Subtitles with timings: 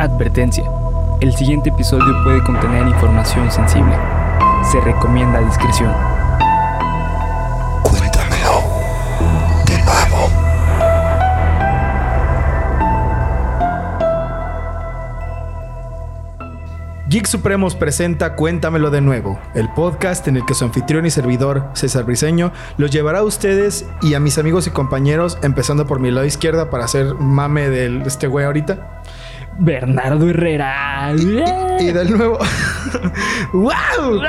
[0.00, 0.62] Advertencia.
[1.20, 3.96] El siguiente episodio puede contener información sensible.
[4.70, 5.92] Se recomienda discreción.
[7.82, 8.62] Cuéntamelo
[9.66, 10.30] de nuevo.
[17.08, 21.70] Geek Supremos presenta Cuéntamelo de nuevo, el podcast en el que su anfitrión y servidor,
[21.72, 26.12] César Briseño, los llevará a ustedes y a mis amigos y compañeros, empezando por mi
[26.12, 29.02] lado izquierda para hacer mame de este güey ahorita.
[29.58, 31.12] Bernardo Herrera.
[31.80, 32.38] Y del nuevo.
[33.52, 34.22] ¡Wow!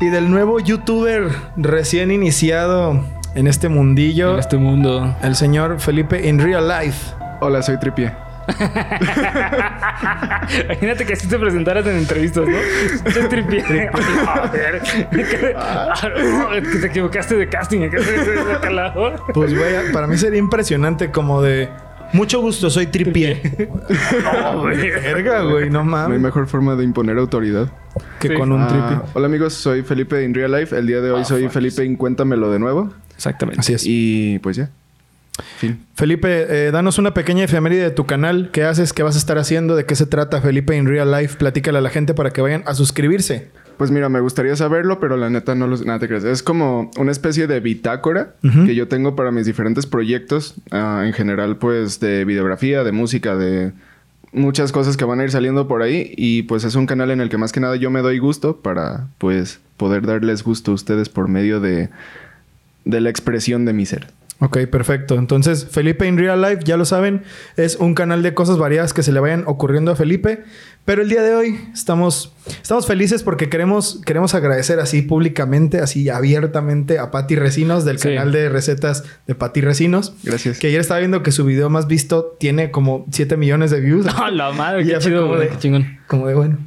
[0.00, 5.14] Y del nuevo youtuber recién iniciado en este mundillo, En este mundo.
[5.22, 7.14] el señor Felipe in real life.
[7.40, 8.10] Hola, soy Tripie.
[10.64, 12.56] Imagínate que así te presentaras en entrevistas, ¿no?
[13.12, 13.62] Soy tripié.
[15.12, 15.54] Que
[16.80, 17.90] te equivocaste de casting.
[19.34, 21.68] Pues, güey, para mí sería impresionante como de.
[22.12, 23.40] Mucho gusto, soy tripié.
[24.42, 24.90] No, güey.
[24.90, 26.20] Verga, güey, no No hay mames.
[26.20, 27.68] mejor forma de imponer autoridad.
[28.20, 28.34] Que Sí.
[28.34, 29.10] con un Ah, tripié.
[29.14, 30.76] hola amigos, soy Felipe in Real Life.
[30.76, 32.92] El día de hoy soy Felipe en Cuéntamelo de nuevo.
[33.14, 33.60] Exactamente.
[33.60, 33.82] Así es.
[33.86, 34.70] Y pues ya.
[35.58, 35.84] Fin.
[35.94, 38.50] Felipe, eh, danos una pequeña efeméride de tu canal.
[38.52, 38.92] ¿Qué haces?
[38.92, 39.76] ¿Qué vas a estar haciendo?
[39.76, 41.36] ¿De qué se trata Felipe in Real Life?
[41.36, 43.50] Platícale a la gente para que vayan a suscribirse.
[43.78, 46.24] Pues mira, me gustaría saberlo, pero la neta no lo nada te crees.
[46.24, 50.56] Es como una especie de bitácora que yo tengo para mis diferentes proyectos.
[50.72, 53.72] ah, en general, pues de videografía, de música, de
[54.32, 56.12] muchas cosas que van a ir saliendo por ahí.
[56.16, 58.56] Y pues es un canal en el que más que nada yo me doy gusto
[58.56, 61.88] para pues poder darles gusto a ustedes por medio de,
[62.84, 64.08] de la expresión de mi ser.
[64.40, 65.16] Ok, perfecto.
[65.16, 67.22] Entonces, Felipe in Real Life, ya lo saben,
[67.56, 70.44] es un canal de cosas variadas que se le vayan ocurriendo a Felipe.
[70.84, 76.08] Pero el día de hoy estamos, estamos felices porque queremos, queremos agradecer así públicamente, así
[76.08, 78.08] abiertamente a Patti Recinos del Sí.
[78.10, 80.14] canal de recetas de Patti Recinos.
[80.22, 80.58] Gracias.
[80.60, 84.06] Que ayer estaba viendo que su video más visto tiene como 7 millones de views.
[84.16, 84.82] ¡A la madre!
[84.84, 85.48] Y ¡Qué chido, como güey!
[85.48, 85.98] de- ¡Qué chingón!
[86.06, 86.58] Como de bueno.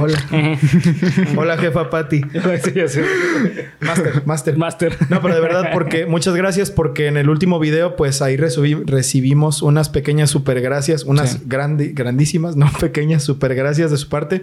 [0.00, 0.18] Hola.
[1.36, 2.20] Hola, jefa Patti.
[3.80, 4.56] Master, master.
[4.56, 4.96] Master.
[5.08, 9.62] No, pero de verdad, porque muchas gracias, porque en el último video, pues ahí recibimos
[9.62, 11.38] unas pequeñas super gracias, unas Sí.
[11.46, 14.42] grandi- grandísimas, no pequeñas super gracias de su parte.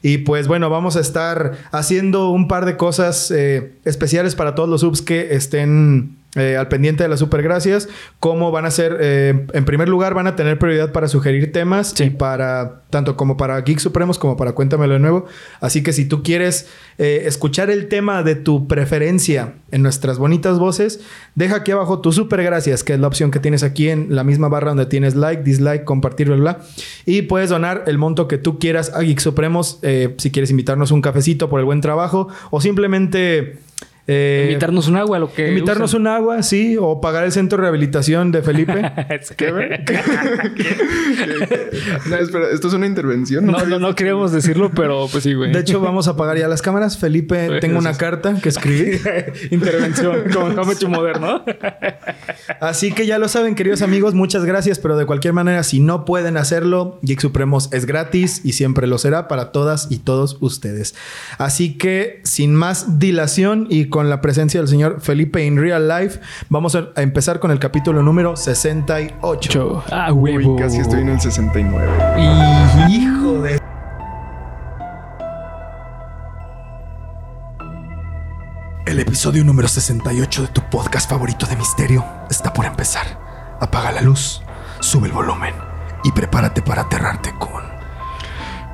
[0.00, 4.68] Y pues bueno, vamos a estar haciendo un par de cosas eh, especiales para todos
[4.68, 7.88] los subs que estén eh, al pendiente de las super gracias.
[8.20, 11.94] Como van a ser, eh, en primer lugar, van a tener prioridad para sugerir temas
[11.96, 12.04] Sí.
[12.04, 15.24] y para, tanto como para Geek Supremos como para Cuéntamelo de nuevo.
[15.60, 16.68] Así que si tú quieres
[16.98, 21.00] eh, escuchar el tema de tu preferencia en nuestras bonitas voces,
[21.34, 24.22] deja aquí abajo tu super gracias, que es la opción que tienes aquí en la
[24.22, 26.60] misma barra donde tienes like, dislike, compartir, bla, bla.
[27.06, 29.80] Y puedes donar el monto que tú quieras a Geek Supremos
[30.18, 33.66] si quieres invitarnos un cafecito por el buen trabajo o simplemente...
[34.10, 35.48] eh, Invitarnos un agua, lo que.
[35.48, 38.72] Invitarnos un agua, sí, o pagar el centro de rehabilitación de Felipe.
[39.36, 39.52] ¿Qué,
[42.06, 43.44] no, espera, ¿esto es una intervención?
[43.44, 45.52] No, no, no queríamos decirlo, pero pues sí, güey.
[45.52, 46.96] De hecho, vamos a pagar ya las cámaras.
[46.96, 48.98] Felipe, tengo una carta que escribí.
[49.50, 51.44] Intervención, como Jamecho moderno.
[52.60, 56.06] Así que ya lo saben, queridos amigos, muchas gracias, pero de cualquier manera, si no
[56.06, 60.94] pueden hacerlo, Geek Supremos es gratis y siempre lo será para todas y todos ustedes.
[61.36, 66.20] Así que, sin más dilación y con la presencia del señor Felipe in real life,
[66.48, 69.84] vamos a empezar con el capítulo número 68.
[69.90, 70.56] Ah, Uy, huevo.
[70.56, 71.86] casi estoy en el 69.
[72.88, 73.58] Hijo de...
[78.86, 83.06] El episodio número 68 de tu podcast favorito de misterio está por empezar.
[83.60, 84.42] Apaga la luz,
[84.80, 85.54] sube el volumen
[86.04, 87.67] y prepárate para aterrarte con...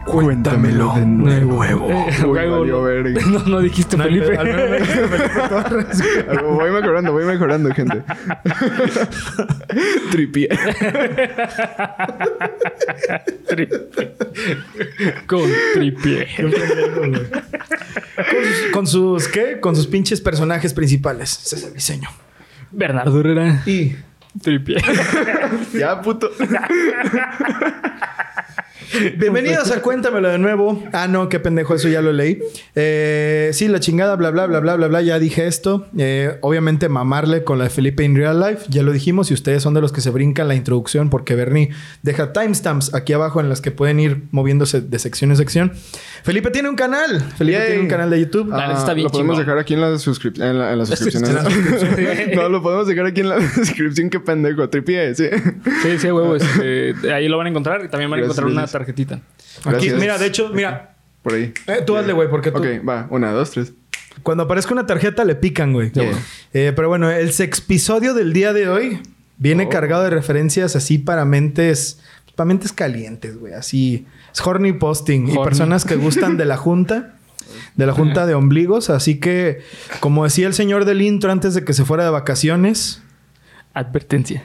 [0.07, 1.65] Cuéntamelo de nuevo.
[1.65, 1.75] Eh,
[2.27, 2.83] Uy, valió no.
[2.83, 3.21] verga.
[3.27, 4.37] No, no dijiste Felipe.
[4.37, 6.03] Al menos me dijiste Felipe Torres.
[6.45, 8.03] Voy mejorando, voy mejorando, gente.
[10.11, 10.49] Tripié.
[15.27, 16.27] Con tripié.
[16.37, 19.61] Con sus, con sus- ¿qué?
[19.61, 21.41] Con sus pinches personajes principales.
[21.45, 22.09] Ese es el diseño.
[22.71, 23.63] Bernardo Herrera.
[23.67, 23.97] Y...
[24.43, 24.77] Tripié.
[25.73, 26.29] Ya, puto.
[29.17, 30.83] Bienvenidos a Cuéntamelo de nuevo.
[30.93, 32.39] Ah, no, qué pendejo, eso ya lo leí.
[32.77, 35.87] Eh, sí, la chingada, bla, bla, bla, bla, bla, bla, ya dije esto.
[35.99, 39.31] Eh, obviamente mamarle con la de Felipe in real life, ya lo dijimos.
[39.31, 41.71] Y ustedes son de los que se brincan la introducción porque Bernie
[42.03, 45.73] deja timestamps aquí abajo en las que pueden ir moviéndose de sección en sección.
[46.23, 47.21] Felipe tiene un canal.
[47.37, 47.67] Felipe Yay.
[47.67, 48.51] tiene un canal de YouTube.
[48.53, 50.87] Ah, neta está bien lo podemos dejar aquí en la, suscrip- en la, en la
[50.87, 51.25] suscripción.
[51.25, 51.43] En la
[52.43, 54.09] no, lo podemos dejar aquí en la descripción.
[54.09, 54.69] Qué pendejo.
[54.69, 55.27] Tripié, sí.
[55.83, 56.37] Sí, sí, huevo.
[56.37, 58.84] este, ahí lo van a encontrar y también van a encontrar una gracias.
[58.85, 59.15] Tarjetita.
[59.17, 60.01] Aquí, Gracias.
[60.01, 60.97] mira, de hecho, mira.
[61.23, 61.53] Por ahí.
[61.67, 62.59] eh, tú hazle, güey, porque tú...
[62.59, 63.07] Ok, va.
[63.11, 63.73] Una, dos, tres.
[64.23, 65.91] Cuando aparezca una tarjeta le pican, güey.
[65.93, 66.13] Yeah.
[66.53, 69.01] Eh, pero bueno, el sexpisodio del día de hoy
[69.39, 69.69] viene Oh.
[69.71, 72.01] cargado de referencias así para mentes
[72.37, 73.53] para mentes calientes, güey.
[73.55, 74.07] Así.
[74.33, 75.29] Es horny posting.
[75.29, 75.45] Y Horny.
[75.45, 77.15] personas que gustan de la junta.
[77.77, 78.91] De la junta de ombligos.
[78.91, 79.61] Así que,
[80.01, 83.03] como decía el señor del intro antes de que se fuera de vacaciones.
[83.73, 84.43] Advertencia.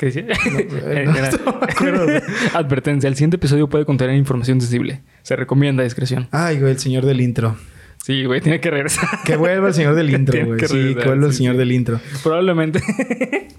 [0.00, 0.22] ¿Qué decía?
[0.46, 1.12] eh, no,
[1.92, 2.20] no.
[2.58, 3.06] Advertencia.
[3.06, 5.02] El siguiente episodio puede contener información sensible.
[5.20, 6.26] Se recomienda discreción.
[6.30, 7.56] Ay, güey, el señor del intro.
[8.02, 9.06] Sí, güey, tiene que regresar.
[9.26, 10.58] Que vuelva el señor del intro, güey.
[10.60, 11.58] Sí, que vuelva el señor sí.
[11.58, 12.00] del intro.
[12.22, 12.80] Probablemente.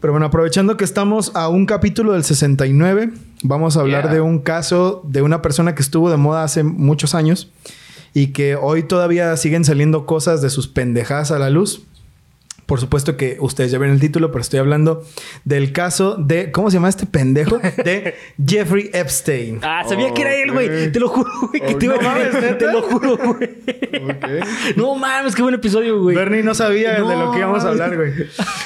[0.02, 3.12] Pero bueno, aprovechando que estamos a un capítulo del 69,
[3.44, 4.14] vamos a hablar Yeah.
[4.14, 7.52] de un caso de una persona que estuvo de moda hace muchos años
[8.16, 11.84] y que hoy todavía siguen saliendo cosas de sus pendejadas a la luz.
[12.72, 15.04] Por supuesto que ustedes ya ven el título, pero estoy hablando
[15.44, 16.52] del caso de...
[16.54, 17.60] ¿Cómo se llama este pendejo?
[17.60, 18.16] De
[18.48, 19.60] Jeffrey Epstein.
[19.62, 20.90] ah, sabía que era él, güey.
[20.90, 21.60] Te lo juro, güey.
[21.62, 22.58] Que te iba a mames.
[22.58, 23.50] Te lo juro, güey.
[24.10, 24.78] Ok.
[24.78, 26.16] No mames, qué buen episodio, güey.
[26.16, 28.14] Bernie no sabía de lo que íbamos a hablar, güey.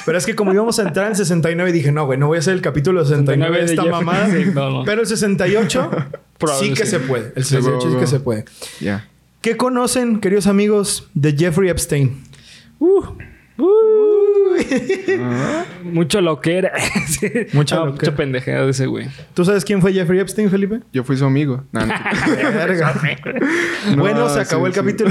[0.04, 2.38] Pero es que como íbamos a entrar en 69 dije, no, güey, no voy a
[2.38, 4.04] hacer el capítulo 69 de 69 de esta Jeffrey.
[4.04, 4.30] mamada.
[4.30, 4.84] Sí, no, no.
[4.84, 5.90] Pero el 68
[6.38, 6.90] Probable sí que sí.
[6.92, 7.32] se puede.
[7.34, 8.44] El Sí, 68 sí que se puede.
[8.80, 9.08] Ya.
[9.40, 12.22] ¿Qué conocen, queridos amigos, de Jeffrey Epstein?
[12.78, 13.02] Uh.
[15.84, 16.72] Mucho lo que era.
[17.06, 17.30] Sí.
[17.54, 18.10] Mucha No, loquera.
[18.10, 19.06] Mucha pendejada de ese güey.
[19.32, 20.80] ¿Tú sabes quién fue Jeffrey Epstein, Felipe?
[20.92, 21.64] Yo fui su amigo.
[21.72, 21.94] Nah, no.
[22.52, 22.92] Verga.
[23.94, 24.80] No, bueno, se acabó sí, el sí.
[24.80, 25.10] capítulo.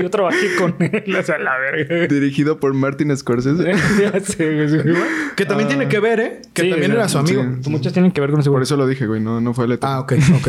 [0.00, 2.06] Yo trabajé con él, o sea, la verga.
[2.06, 3.72] Dirigido por Martin Scorsese.
[4.00, 4.68] Ya sé, güey.
[4.68, 4.94] sí, güey.
[5.34, 6.42] Que también tiene que ver, ¿eh?
[6.52, 7.42] Que Sí, también era su amigo.
[7.62, 7.70] sí.
[7.70, 8.64] Muchos tienen que ver con ese Por güey.
[8.64, 9.20] eso lo dije, güey.
[9.20, 9.96] No, no fue letra.
[9.96, 10.48] Ah, ok, ok,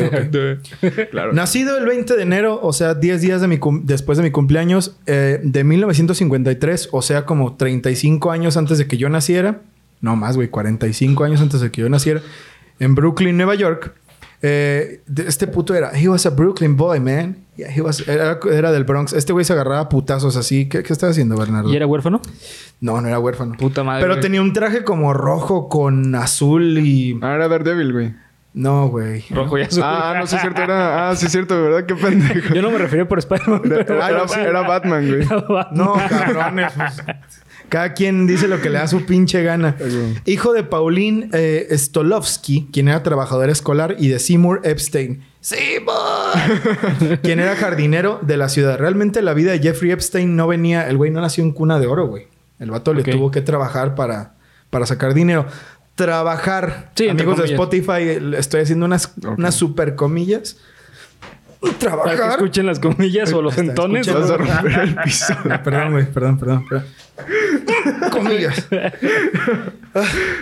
[0.83, 1.09] ok.
[1.09, 1.33] claro.
[1.33, 4.31] Nacido el 20 de enero, o sea, 10 días de mi cum- después de mi
[4.31, 9.61] cumpleaños, eh, de 1953, o sea, como 35 años antes de que yo naciera.
[10.01, 12.21] No más, güey, 45 años antes de que yo naciera.
[12.79, 13.93] En Brooklyn, Nueva York.
[14.41, 15.91] Eh, este puto era...
[15.99, 17.37] He was a Brooklyn boy, man.
[17.57, 19.11] Yeah, he was- era, era del Bronx.
[19.11, 20.69] Este güey se agarraba a putazos así.
[20.69, 21.69] ¿Qué, qué estaba haciendo, Bernardo?
[21.69, 22.21] ¿Y era huérfano?
[22.79, 23.55] No, no era huérfano.
[23.57, 24.01] Puta madre.
[24.01, 24.21] Pero güey.
[24.21, 27.19] tenía un traje como rojo con azul y...
[27.21, 28.13] Ah, era Daredevil, güey.
[28.53, 29.23] No, güey.
[29.29, 29.83] Rojo y azul.
[29.85, 30.61] Ah, no, sí es cierto.
[30.61, 31.09] Era...
[31.09, 31.85] Ah, sí es cierto, ¿verdad?
[31.85, 32.53] Qué pendejo.
[32.53, 33.61] Yo no me refería por Spider-Man.
[33.65, 35.27] Era, pero- era- era Batman, güey.
[35.71, 36.71] No, cabrones.
[36.75, 37.03] pues.
[37.69, 39.75] Cada quien dice lo que le da su pinche gana.
[40.25, 45.23] Hijo de Pauline eh, Stolovsky, quien era trabajadora escolar, y de Seymour Epstein.
[45.41, 47.19] ¡Seymour!
[47.21, 48.79] quien era jardinero de la ciudad.
[48.79, 50.87] Realmente la vida de Jeffrey Epstein no venía...
[50.89, 52.27] El güey no nació en cuna de oro, güey.
[52.57, 54.33] El vato le tuvo que trabajar para,
[54.71, 55.45] para sacar dinero.
[56.05, 56.91] Trabajar.
[56.95, 57.45] Sí, Amigos de.
[57.45, 60.57] Spotify, estoy haciendo unas, unas super comillas.
[61.61, 62.31] Para que Trabajar.
[62.31, 64.07] escuchen las comillas o los entones.
[64.11, 65.33] Vas a romper el piso.
[65.49, 66.05] Ah, perdón, güey.
[66.11, 66.65] Perdón, perdón.
[66.69, 66.85] perdón.
[68.11, 68.67] Comillas.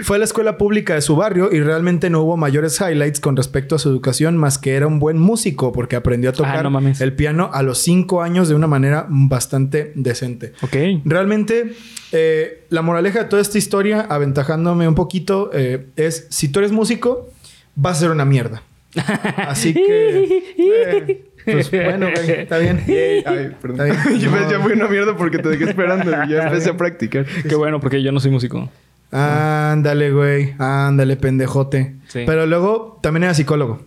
[0.04, 3.36] Fue a la escuela pública de su barrio y realmente no hubo mayores highlights con
[3.36, 6.64] respecto a su educación más que era un buen músico porque aprendió a tocar Ah,
[6.64, 7.02] no mames.
[7.02, 10.54] el piano a los cinco años de una manera bastante decente.
[10.62, 10.76] Ok.
[11.06, 11.74] Realmente,
[12.12, 16.72] eh, la moraleja de toda esta historia, aventajándome un poquito, eh, es si tú eres
[16.72, 17.30] músico,
[17.76, 18.62] vas a ser una mierda.
[19.38, 20.44] Así que...
[20.58, 22.84] eh, pues bueno, güey, está bien.
[22.88, 23.88] Ay, perdón.
[23.92, 24.20] Está bien.
[24.20, 24.38] Yo No.
[24.46, 26.10] me ya fui una mierda porque te dejé esperando.
[26.26, 27.26] y Ya empecé a practicar.
[27.48, 28.70] Qué bueno, porque yo no soy músico.
[29.12, 30.54] Ándale, güey.
[30.60, 31.96] Ándale, pendejote.
[32.08, 32.24] Sí.
[32.26, 33.82] Pero luego también era psicólogo.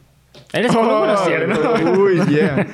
[0.53, 1.07] ¿Eres psicólogo?
[1.07, 1.75] No es cierto.
[1.87, 2.67] Oh, Uy, yeah.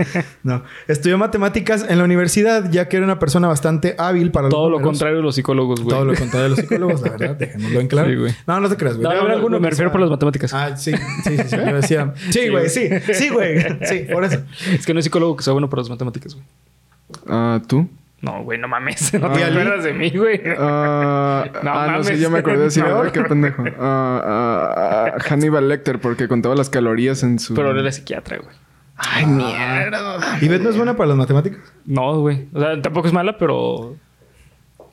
[0.42, 0.62] No.
[0.88, 4.70] Estudió matemáticas en la universidad, ya que era una persona bastante hábil para los Todo
[4.70, 5.94] lo contrario de los psicólogos, güey.
[5.94, 7.36] Todo lo contrario de los psicólogos, la verdad.
[7.36, 8.08] Dejémoslo en claro.
[8.08, 8.34] Sí, güey.
[8.46, 9.08] no, no te creas, güey.
[9.08, 10.54] No, no, alguno me refiero por las matemáticas.
[10.54, 10.92] Ah, sí.
[11.24, 11.56] Sí, sí, sí.
[11.56, 12.14] Yo decía...
[12.30, 12.68] Sí, güey.
[12.68, 12.88] Sí.
[13.12, 13.60] Sí, güey.
[13.86, 14.42] Sí, por eso.
[14.72, 16.46] Es que no hay psicólogo que sea bueno para las matemáticas, güey.
[17.28, 17.88] Ah, ¿Tú?
[18.22, 19.12] No, güey, no mames.
[19.20, 19.58] No Ah, te ¿y Ali?
[19.60, 20.40] acuerdas de mí, güey.
[20.58, 22.84] Ah, No ah, no sé, ya me acordé de decir.
[23.12, 23.64] Qué pendejo.
[23.78, 27.54] Ah, ah, ah, Hannibal Lecter, porque contaba las calorías en su.
[27.54, 28.56] Pero él era psiquiatra, güey.
[28.96, 30.38] Ay, mierda.
[30.40, 31.60] ¿Y Beth no es buena para las matemáticas?
[31.84, 32.48] No, güey.
[32.54, 33.94] O sea, tampoco es mala, pero...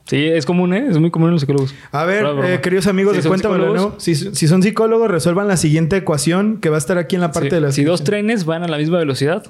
[0.04, 0.86] Sí, es común, ¿eh?
[0.90, 1.74] Es muy común en los psicólogos.
[1.90, 3.94] A ver, eh, queridos amigos, son Cuéntamelo de nuevo.
[3.96, 7.32] Si, si son psicólogos, resuelvan la siguiente ecuación que va a estar aquí en la
[7.32, 9.44] parte sí, de la Si dos trenes van a la misma velocidad,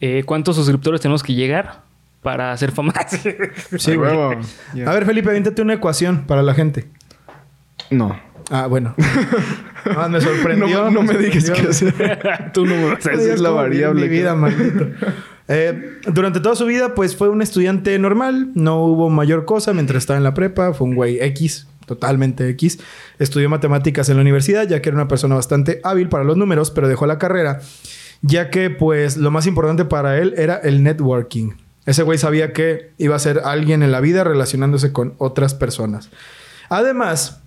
[0.00, 1.82] eh, ¿cuántos suscriptores tenemos que llegar
[2.22, 2.92] para hacer fama?
[3.78, 4.10] Sí, güey.
[4.86, 6.88] A ver, Felipe, aviéntate una ecuación para la gente.
[7.90, 8.18] No.
[8.50, 8.94] Ah, bueno.
[9.96, 10.84] Ah, me sorprendió.
[10.84, 12.50] No, no me digas qué hacer.
[12.52, 13.32] Tú no me vas a Esa decir.
[13.34, 14.86] es la ¿Cómo vive variable Mi que- vida, maldito.
[15.46, 18.50] Eh, durante toda su vida, pues fue un estudiante normal.
[18.54, 20.74] No hubo mayor cosa mientras estaba en la prepa.
[20.74, 22.80] Fue un güey X, totalmente X.
[23.18, 26.70] Estudió matemáticas en la universidad, ya que era una persona bastante hábil para los números,
[26.70, 27.60] pero dejó la carrera,
[28.20, 31.52] ya que, pues, lo más importante para él era el networking.
[31.88, 36.10] Ese güey sabía que iba a ser alguien en la vida relacionándose con otras personas.
[36.68, 37.40] Además,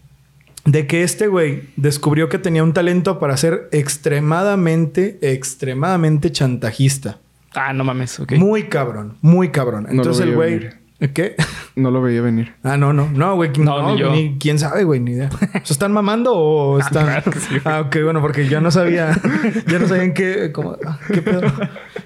[0.66, 7.18] de que este güey descubrió que tenía un talento para ser extremadamente, extremadamente chantajista.
[7.54, 8.20] Ah, no mames.
[8.20, 8.34] Ok.
[8.34, 9.88] Muy cabrón, muy cabrón.
[9.90, 10.82] Entonces el güey venir.
[11.14, 11.36] ¿Qué?
[11.76, 12.54] No lo veía venir.
[12.64, 13.10] Ah, no, no.
[13.12, 13.50] No, güey.
[13.58, 14.12] No, No, ni yo.
[14.12, 15.00] ni quién sabe, güey.
[15.00, 15.30] Ni idea.
[15.64, 17.06] ¿Se están mamando o están...?
[17.06, 17.96] claro que sí, ah, ok.
[18.04, 19.20] Bueno, porque yo no sabía...
[19.68, 20.52] yo no sabía en qué...
[20.54, 20.78] cómo-
[21.12, 21.42] ¿Qué pedo?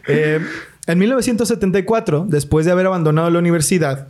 [0.07, 0.39] Eh,
[0.87, 4.07] en 1974, después de haber abandonado la universidad,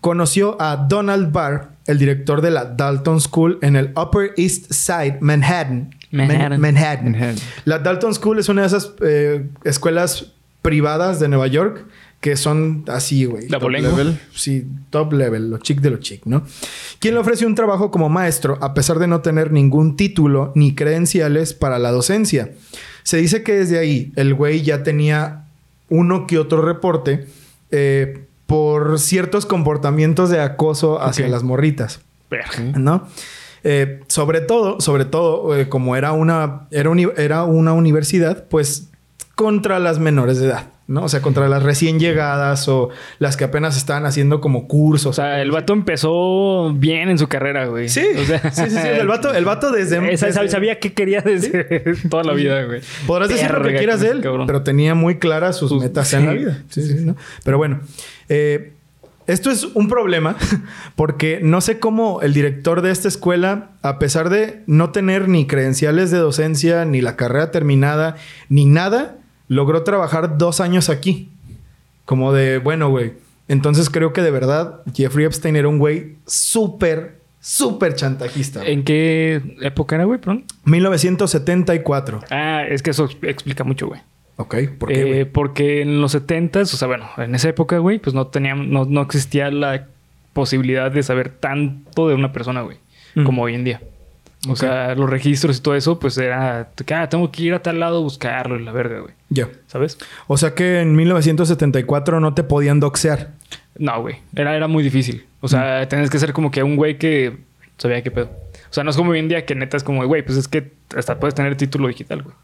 [0.00, 5.18] conoció a Donald Barr, el director de la Dalton School en el Upper East Side,
[5.20, 5.94] Manhattan.
[6.10, 6.50] Manhattan.
[6.50, 7.12] Man- Manhattan.
[7.12, 7.36] Manhattan.
[7.64, 10.32] La Dalton School es una de esas eh, escuelas
[10.62, 11.86] privadas de Nueva York
[12.20, 13.46] que son así, güey.
[13.46, 14.18] Top level.
[14.34, 16.42] Sí, top level, lo chic de lo chic, ¿no?
[16.98, 20.74] Quien le ofreció un trabajo como maestro a pesar de no tener ningún título ni
[20.74, 22.50] credenciales para la docencia.
[23.04, 25.44] Se dice que desde ahí el güey ya tenía
[25.88, 27.26] uno que otro reporte
[27.70, 32.00] eh, por ciertos comportamientos de acoso hacia las morritas.
[32.76, 33.06] ¿no?
[33.64, 38.88] Eh, sobre todo, sobre todo, eh, como era una, era, uni- era una universidad, pues
[39.34, 41.04] contra las menores de edad, ¿no?
[41.04, 42.88] O sea, contra las recién llegadas o
[43.20, 45.06] las que apenas estaban haciendo como cursos.
[45.10, 47.88] O sea, el vato empezó bien en su carrera, güey.
[47.88, 48.88] sí, O sea, sí, sí, sí.
[48.88, 50.16] El vato, el vato desde,
[50.48, 52.80] sabía qué quería desde toda la vida, güey.
[53.06, 54.46] Podrás decir lo que quieras de él, cabrón.
[54.46, 56.62] pero tenía muy claras sus, Sus- metas en la vida.
[56.70, 57.16] Sí, sí, ¿no?
[57.44, 57.80] Pero bueno,
[58.30, 58.72] eh,
[59.26, 60.36] esto es un problema
[60.96, 65.46] porque no sé cómo el director de esta escuela, a pesar de no tener ni
[65.46, 68.16] credenciales de docencia, ni la carrera terminada,
[68.48, 69.16] ni nada,
[69.48, 71.30] logró trabajar dos años aquí.
[72.04, 73.12] Como de, bueno, güey.
[73.48, 78.60] Entonces creo que de verdad Jeffrey Epstein era un güey súper, súper chantajista.
[78.60, 78.72] güey.
[78.72, 80.18] ¿En qué época era, güey?
[80.20, 80.44] Perdón.
[80.64, 82.20] 1974.
[82.30, 84.00] Ah, es que eso ex- explica mucho, güey.
[84.36, 85.20] Ok, ¿por qué?
[85.22, 88.66] Eh, porque en los 70 o sea, bueno, en esa época, güey, pues no teníamos,
[88.68, 89.88] no, no existía la
[90.32, 92.76] posibilidad de saber tanto de una persona, güey,
[93.16, 93.24] Mm.
[93.24, 93.80] como hoy en día.
[94.48, 97.80] O sea, los registros y todo eso, pues era, ah, tengo que ir a tal
[97.80, 99.14] lado a buscarlo y la verga, güey.
[99.30, 99.48] Ya.
[99.66, 99.98] ¿Sabes?
[100.28, 103.32] O sea que en 1974 no te podían doxear.
[103.76, 104.16] No, güey.
[104.36, 105.24] Era, era muy difícil.
[105.40, 105.88] O sea, Mm.
[105.88, 107.38] tenías que ser como que un güey que
[107.78, 108.30] sabía qué pedo.
[108.70, 110.46] O sea, no es como hoy en día que neta es como, güey, pues es
[110.46, 112.34] que hasta puedes tener título digital, güey.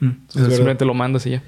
[0.00, 1.42] Mm, sea, simplemente lo mandas y ya.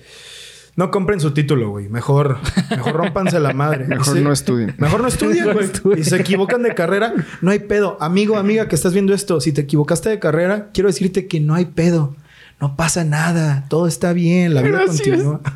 [0.77, 1.89] No compren su título, güey.
[1.89, 2.39] Mejor,
[2.71, 3.87] mejor rompanse la madre.
[3.89, 4.75] Mejor no estudien.
[4.79, 5.47] Mejor no estudien,
[5.85, 6.01] güey.
[6.01, 7.97] Y se equivocan de carrera, no hay pedo.
[8.01, 11.55] Amigo, amiga, que estás viendo esto, si te equivocaste de carrera, quiero decirte que no
[11.55, 12.17] hay pedo.
[12.61, 13.67] No pasa nada.
[13.69, 14.55] Todo está bien.
[14.55, 15.09] La vida Gracias.
[15.09, 15.41] continúa.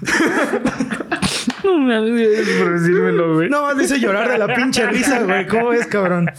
[1.65, 3.51] No mames, por decírmelo, güey.
[3.51, 5.47] No más dice llorar de la pinche risa, güey.
[5.47, 6.31] ¿Cómo es, cabrón?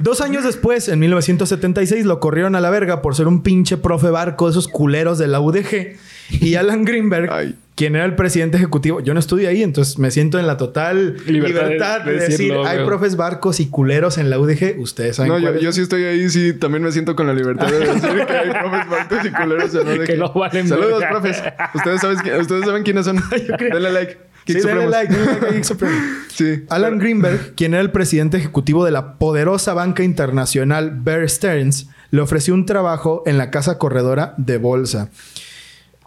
[0.00, 4.10] Dos años después, en 1976, lo corrieron a la verga por ser un pinche profe
[4.10, 5.96] barco de esos culeros de la UDG.
[6.30, 7.54] Y Alan Greenberg, Ay.
[7.76, 11.16] Quien era el presidente ejecutivo, yo no estudié ahí, entonces me siento en la total
[11.26, 14.78] Libertad libertad, de- de, de decir, decirlo, hay profes barcos y culeros en la UDG.
[14.78, 17.66] Ustedes saben No, yo, yo sí estoy ahí, sí, también me siento con la libertad
[17.66, 20.04] de decir que hay profes barcos y culeros en ODG.
[20.06, 21.10] Que no valen Saludos, verga.
[21.10, 21.42] profes.
[21.74, 23.16] Ustedes saben, ustedes saben quiénes son.
[23.58, 24.18] Denle like.
[24.46, 24.90] Sí, Geek dale Supremos.
[24.90, 25.96] like, dale like a Geek Supremo.
[26.28, 26.64] Sí.
[26.68, 32.20] Alan Greenberg, quien era el presidente ejecutivo de la poderosa banca internacional Bear Stearns, le
[32.20, 35.08] ofreció un trabajo en la casa corredora de bolsa.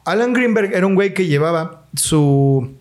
[0.08, 2.76] Alan Greenberg era un güey que llevaba su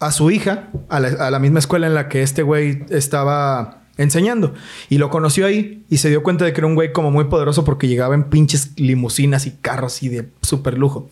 [0.00, 3.82] a su hija a la, a la misma escuela en la que este güey estaba
[3.96, 4.54] enseñando
[4.88, 7.24] y lo conoció ahí y se dio cuenta de que era un güey como muy
[7.24, 11.08] poderoso porque llegaba en pinches limusinas y carros y de súper lujo.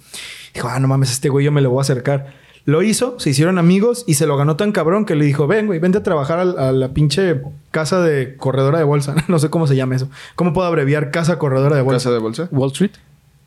[0.54, 2.34] Dijo, ah, no mames, este güey yo me lo voy a acercar.
[2.64, 5.66] Lo hizo, se hicieron amigos y se lo ganó tan cabrón que le dijo, ven,
[5.66, 7.40] güey, vente a trabajar al- a, la pinche
[7.72, 9.14] casa de corredora de bolsa.
[9.28, 10.08] no sé cómo se llama eso.
[10.36, 11.96] ¿Cómo puedo abreviar casa corredora de bolsa?
[11.98, 12.48] Casa de bolsa.
[12.52, 12.92] Wall Street.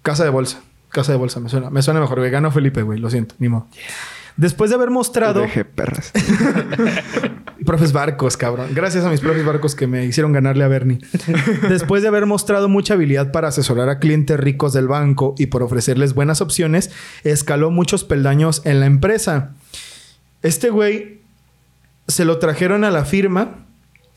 [0.02, 0.62] Casa de bolsa.
[0.96, 1.42] Casa de bolsa.
[1.42, 2.20] Me suena, me suena mejor.
[2.20, 2.32] güey.
[2.32, 2.98] Ganó Felipe, güey.
[3.00, 3.36] Lo siento.
[3.38, 3.68] Ni modo.
[4.38, 5.42] Después de haber mostrado...
[5.42, 6.14] Dejé perras.
[7.66, 8.70] Profes barcos, cabrón.
[8.74, 11.00] Gracias a mis profes barcos que me hicieron ganarle a Bernie.
[11.70, 15.64] Después de haber mostrado mucha habilidad para asesorar a clientes ricos del banco y por
[15.64, 16.92] ofrecerles buenas opciones,
[17.26, 19.54] escaló muchos peldaños en la empresa.
[20.44, 21.20] Este güey
[22.08, 23.66] se lo trajeron a la firma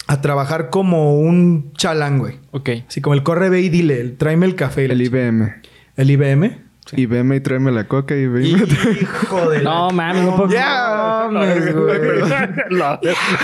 [0.07, 2.37] a trabajar como un chalán, güey.
[2.53, 2.71] Ok.
[2.87, 4.85] Así como el corre, ve y dile, el tráeme el café.
[4.85, 5.55] El IBM.
[5.97, 6.68] ¿El IBM?
[6.97, 10.37] IBM y tráeme la coca y ve y me trae- Hijo de No mames, no
[10.37, 10.51] puedo.
[10.51, 11.99] Ya, No, mames, güey.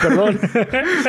[0.02, 0.38] Perdón.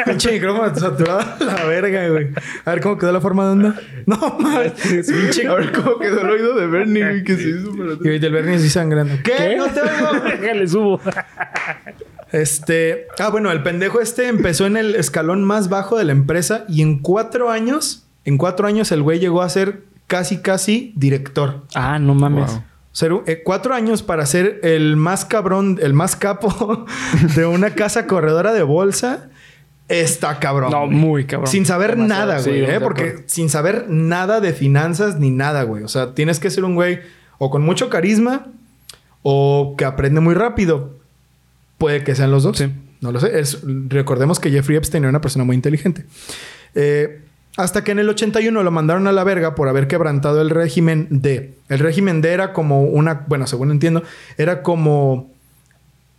[0.05, 2.29] Pinche micrófono saturado a la verga, güey.
[2.65, 3.75] A ver cómo quedó la forma de onda.
[4.05, 4.73] No mames.
[4.73, 5.47] Pinche.
[5.47, 8.23] A ver cómo quedó el oído de Bernie, güey, que se hizo para Y atrás.
[8.23, 9.15] el Bernie así sangrando.
[9.23, 9.31] ¿Qué?
[9.37, 9.55] ¿Qué?
[9.57, 10.23] No te oigo.
[10.41, 10.99] Déjale, subo.
[12.31, 13.07] Este.
[13.19, 16.81] Ah, bueno, el pendejo este empezó en el escalón más bajo de la empresa y
[16.81, 21.63] en cuatro años, en cuatro años el güey llegó a ser casi, casi director.
[21.75, 22.51] Ah, no mames.
[22.51, 22.63] Wow.
[22.91, 26.85] Ser, eh, cuatro años para ser el más cabrón, el más capo
[27.35, 29.29] de una casa corredora de bolsa.
[29.89, 30.71] Está cabrón.
[30.71, 30.97] No, güey.
[30.97, 31.47] muy cabrón.
[31.47, 32.25] Sin saber Demasiado.
[32.27, 32.63] nada, Sí, güey.
[32.65, 32.79] ¿eh?
[32.79, 35.83] Porque sin saber nada de finanzas ni nada, güey.
[35.83, 37.01] O sea, tienes que ser un güey
[37.37, 38.47] o con mucho carisma
[39.21, 40.97] o que aprende muy rápido.
[41.77, 42.57] Puede que sean los dos.
[42.57, 42.71] Sí.
[43.01, 43.37] No lo sé.
[43.39, 43.59] Es-
[43.89, 46.05] recordemos que Jeffrey Epstein era una persona muy inteligente.
[46.73, 47.24] Eh,
[47.57, 51.07] hasta que en el 81 lo mandaron a la verga por haber quebrantado el régimen
[51.09, 51.55] D.
[51.69, 54.03] El régimen D era como una, bueno, según entiendo,
[54.37, 55.31] era como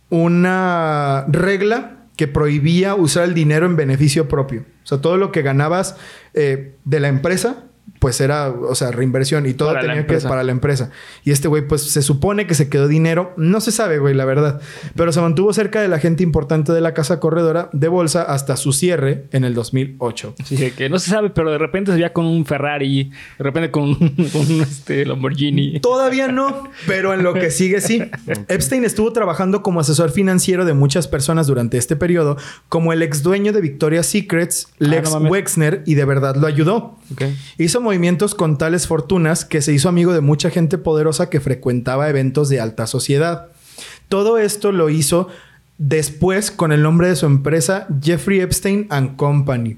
[0.09, 4.61] una regla que prohibía usar el dinero en beneficio propio.
[4.83, 5.95] O sea, todo lo que ganabas
[6.33, 7.65] eh, de la empresa,
[7.99, 10.91] pues era, o sea, reinversión y todo Para tenía que para la empresa.
[11.23, 14.25] Y este güey, pues se supone que se quedó dinero, no se sabe, güey, la
[14.25, 14.61] verdad,
[14.95, 18.57] pero se mantuvo cerca de la gente importante de la casa corredora de bolsa hasta
[18.57, 20.35] su cierre en el 2008.
[20.43, 23.71] Sí, que no se sabe, pero de repente se veía con un Ferrari, de repente
[23.71, 23.95] con un,
[24.31, 25.79] con un, este, Lamborghini.
[25.79, 28.03] Todavía no, pero en lo que sigue sí.
[28.47, 32.37] Epstein estuvo trabajando como asesor financiero de muchas personas durante este periodo,
[32.69, 35.31] como el ex dueño de Victoria's Secrets, Lex Ah, no mames.
[35.31, 36.97] Wexner, y de verdad lo ayudó.
[37.11, 37.23] Ok.
[37.57, 42.09] Hizo movimientos con tales fortunas que se hizo amigo de mucha gente poderosa que frecuentaba
[42.09, 43.47] eventos de alta sociedad.
[44.09, 45.27] Todo esto lo hizo
[45.77, 49.77] después con el nombre de su empresa Jeffrey Epstein and Company.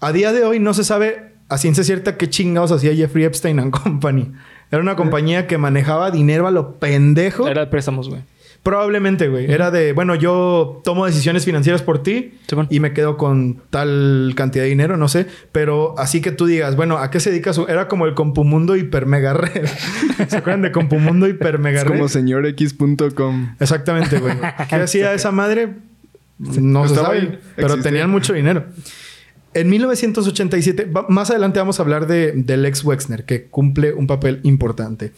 [0.00, 3.58] A día de hoy no se sabe a ciencia cierta qué chingados hacía Jeffrey Epstein
[3.58, 4.32] and Company.
[4.70, 7.48] Era una compañía que manejaba dinero a lo pendejo.
[7.48, 8.22] Era préstamos, güey.
[8.62, 9.50] Probablemente, güey.
[9.50, 12.34] Era de, bueno, yo tomo decisiones financieras por ti
[12.68, 15.26] y me quedo con tal cantidad de dinero, no sé.
[15.50, 17.66] Pero así que tú digas, bueno, ¿a qué se dedica su...?
[17.68, 19.66] Era como el Compumundo Hiper Mega Red.
[20.28, 21.96] ¿Se acuerdan de Compumundo Hiper Mega Es Red?
[21.96, 23.56] como señorx.com.
[23.60, 24.34] Exactamente, güey.
[24.68, 25.70] ¿Qué hacía esa madre?
[26.38, 27.38] No se Estaba sabe, ahí.
[27.56, 27.82] pero Existía.
[27.90, 28.64] tenían mucho dinero.
[29.52, 34.06] En 1987, va- más adelante vamos a hablar de, del ex Wexner, que cumple un
[34.06, 35.12] papel importante.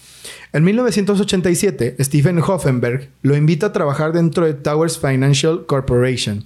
[0.55, 6.45] En 1987, Stephen Hoffenberg lo invita a trabajar dentro de Towers Financial Corporation.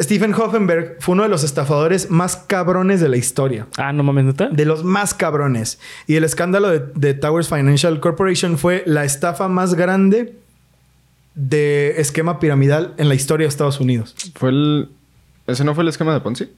[0.00, 3.66] Stephen Hoffenberg fue uno de los estafadores más cabrones de la historia.
[3.76, 4.48] Ah, no mames, ¿neta?
[4.48, 5.78] De los más cabrones.
[6.06, 10.34] Y el escándalo de, de Towers Financial Corporation fue la estafa más grande
[11.34, 14.14] de esquema piramidal en la historia de Estados Unidos.
[14.34, 14.90] ¿Fue el...
[15.52, 16.48] ¿Ese no fue el esquema de Ponzi?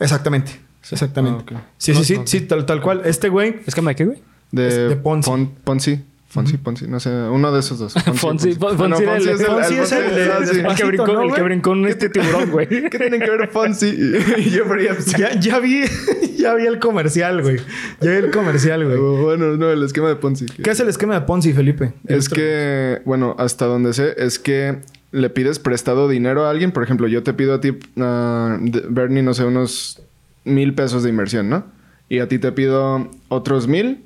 [0.00, 0.52] Exactamente.
[0.90, 1.54] Exactamente.
[1.56, 1.62] Ah.
[1.78, 3.02] Sí, sí, sí, sí, tal, tal cual.
[3.04, 4.18] Este güey, ¿Es que me qué, güey?
[4.52, 5.28] De, Es de Ponzi.
[5.30, 6.00] Pon- Ponzi.
[6.32, 6.86] Ponzi, Ponzi.
[6.86, 7.94] No sé, uno de esos dos.
[8.14, 8.76] Fonsi, Ponzi.
[8.76, 9.46] Fonsi no, era el- Ponzi es el...
[9.46, 10.60] Ponzi es el de- ah, sí.
[10.60, 12.68] El que brincó, ¿no, el que brincó en este tiburón, güey.
[12.90, 15.18] ¿Qué tienen que ver Fonzi y, y Jeffrey Epstein?
[15.18, 15.82] ya, ya vi,
[16.38, 17.56] ya vi el comercial, güey.
[18.00, 18.98] Ya vi el comercial, güey.
[18.98, 20.44] Bueno, no, el esquema de Ponzi.
[20.46, 21.94] ¿Qué es el esquema de Ponzi, Felipe?
[22.06, 24.80] Es que, bueno, hasta donde sé, es que
[25.12, 26.72] le pides prestado dinero a alguien.
[26.72, 30.02] Por ejemplo, yo te pido a ti, ah, Bernie, no sé, unos
[30.44, 31.64] mil pesos de inversión, ¿no?
[32.08, 34.04] Y a ti te pido otros mil.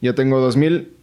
[0.00, 0.93] Ya tengo dos mil.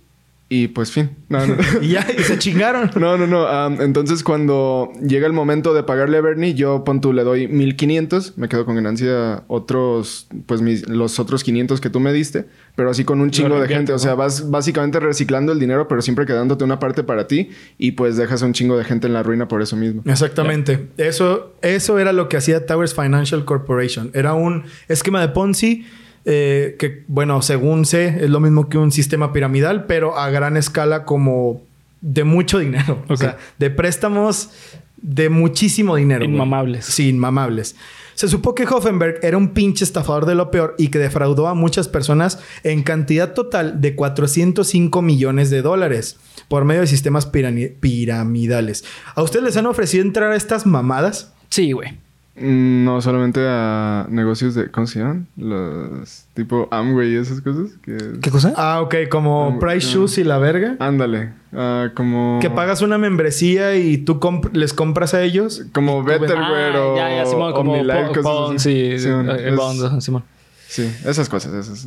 [0.53, 1.11] Y pues fin.
[1.29, 1.55] No, no.
[1.81, 2.91] Y ya, y se chingaron.
[2.99, 3.47] No, no, no.
[3.47, 7.47] Am, entonces, cuando llega el momento de pagarle a Bernie, yo pon tú, le doy
[7.47, 12.47] 1500, me quedo con ganancia otros, pues mis, los otros 500 que tú me diste,
[12.75, 13.93] pero así con un chingo de gente.
[13.93, 17.91] O sea, vas básicamente reciclando el dinero, pero siempre quedándote una parte para ti y
[17.91, 20.01] pues dejas a un chingo de gente en la ruina por eso mismo.
[20.05, 20.89] Exactamente.
[20.97, 24.11] Eso, eso era lo que hacía Towers Financial Corporation.
[24.13, 25.85] Era un esquema de Ponzi
[26.25, 30.57] eh, que, bueno, según sé, es lo mismo que un sistema piramidal, pero a gran
[30.57, 31.61] escala como
[32.01, 33.03] de mucho dinero.
[33.09, 34.49] O sea, de préstamos
[34.97, 36.19] de muchísimo dinero.
[36.21, 36.33] güey.
[36.33, 36.85] Inmamables.
[36.85, 37.75] Sí, inmamables.
[38.13, 41.55] Se supo que Hoffenberg era un pinche estafador de lo peor y que defraudó a
[41.55, 48.83] muchas personas en cantidad total de 405 millones de dólares por medio de sistemas piramidales.
[49.15, 51.33] ¿A ustedes les han ofrecido entrar a estas mamadas?
[51.49, 51.97] Sí, güey.
[52.35, 55.27] Mm, No solamente a negocios de, ¿cómo se llaman?
[55.35, 57.71] Los tipo Amway y esas cosas.
[57.83, 58.53] Que cosa?
[58.55, 59.87] Ah, ok, como Price.
[59.87, 60.75] Shoes y la verga.
[60.79, 61.33] Ándale.
[61.53, 62.39] Ah, como...
[62.41, 65.63] Que pagas una membresía y tú comp- les compras a ellos.
[65.73, 66.95] Como Better, Ah, o...
[66.95, 68.47] ya, ya, Simón, como Life, Po- cosas así.
[68.47, 69.49] Ponzi, Simón, eh,
[69.97, 70.23] es- Simón.
[70.67, 71.85] Sí, esas cosas, esas.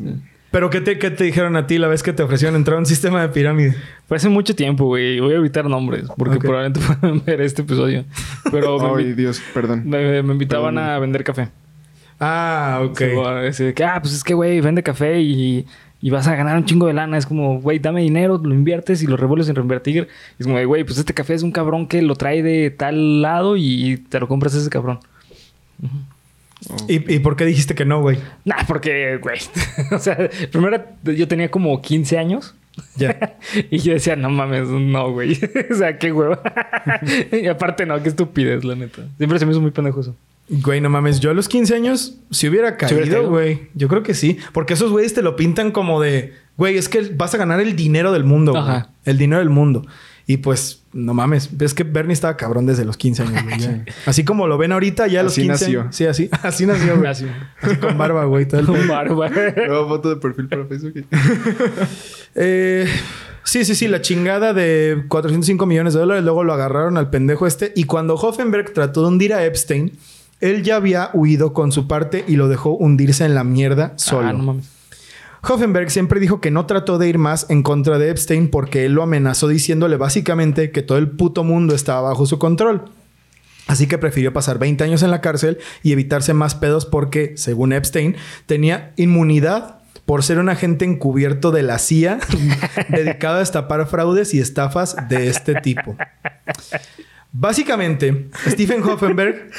[0.55, 2.79] Pero ¿qué te, qué te dijeron a ti la vez que te ofrecieron entrar a
[2.79, 3.75] un sistema de pirámide?
[4.07, 5.19] Fue hace mucho tiempo, güey.
[5.19, 6.43] Voy a evitar nombres porque Ok.
[6.45, 8.05] probablemente puedan ver este episodio.
[8.53, 9.83] Pero me, Ay, Dios, perdón.
[9.85, 10.91] me- me invitaban Perdón.
[10.91, 11.49] a vender café.
[12.21, 13.01] Ah, ok.
[13.51, 15.67] Sí, que, ah, pues es que, güey, vende café y,
[16.01, 17.19] y vas a ganar un chingo de lana.
[17.19, 20.07] Es como, güey, dame dinero, lo inviertes y lo revuelves en reinvertir.
[20.39, 23.57] Es como, güey, pues este café es un cabrón que lo trae de tal lado
[23.57, 25.01] y te lo compras a ese cabrón.
[26.89, 28.19] ¿Y, y por qué dijiste que no, güey?
[28.45, 29.39] Nah, porque, güey.
[29.93, 32.55] o sea, primero yo tenía como 15 años.
[32.97, 33.37] Ya.
[33.71, 35.39] y yo decía, no mames, no, güey.
[35.71, 36.39] o sea, qué huevo.
[37.33, 39.03] y aparte, no, qué estupidez, la neta.
[39.17, 40.17] Siempre se me hizo muy pendejoso.
[40.49, 41.21] Güey, no mames.
[41.21, 43.69] Yo a los 15 años, si hubiera caído, güey.
[43.75, 44.39] Yo creo que sí.
[44.53, 46.35] Porque esos güeyes te lo pintan como de...
[46.57, 48.83] Güey, es que vas a ganar el dinero del mundo, güey.
[49.05, 49.87] El dinero del mundo.
[50.27, 51.51] Y pues, no mames.
[51.61, 53.59] Es que Bernie estaba cabrón desde los 15 años, güey.
[53.59, 53.85] ya.
[54.07, 55.81] Así como lo ven ahorita, ya a los Así 15 nació.
[55.83, 55.97] años.
[55.97, 56.31] Sí, así.
[56.43, 57.11] Así nació, güey.
[57.11, 57.27] Así.
[57.61, 58.47] Así con barba, güey.
[58.49, 58.81] todo el pedo.
[58.81, 59.31] Un bar, güey.
[59.69, 61.05] Nueva foto de perfil para Facebook.
[62.35, 62.87] Eh,
[63.47, 66.25] Sí, sí, sí, la chingada de 405 millones de dólares.
[66.25, 67.75] Luego lo agarraron al pendejo este.
[67.77, 69.93] Y cuando Hoffenberg trató de hundir a Epstein,
[70.41, 74.29] él ya había huido con su parte y lo dejó hundirse en la mierda solo.
[74.29, 74.71] Ah, no mames.
[75.47, 78.93] Hoffenberg siempre dijo que no trató de ir más en contra de Epstein porque él
[78.93, 82.85] lo amenazó diciéndole básicamente que todo el puto mundo estaba bajo su control.
[83.67, 87.73] Así que prefirió pasar 20 años en la cárcel y evitarse más pedos porque, según
[87.73, 92.19] Epstein, tenía inmunidad por ser un agente encubierto de la CIA
[92.89, 95.97] dedicado a destapar fraudes y estafas de este tipo.
[97.37, 99.51] Básicamente, Stephen Hoffenberg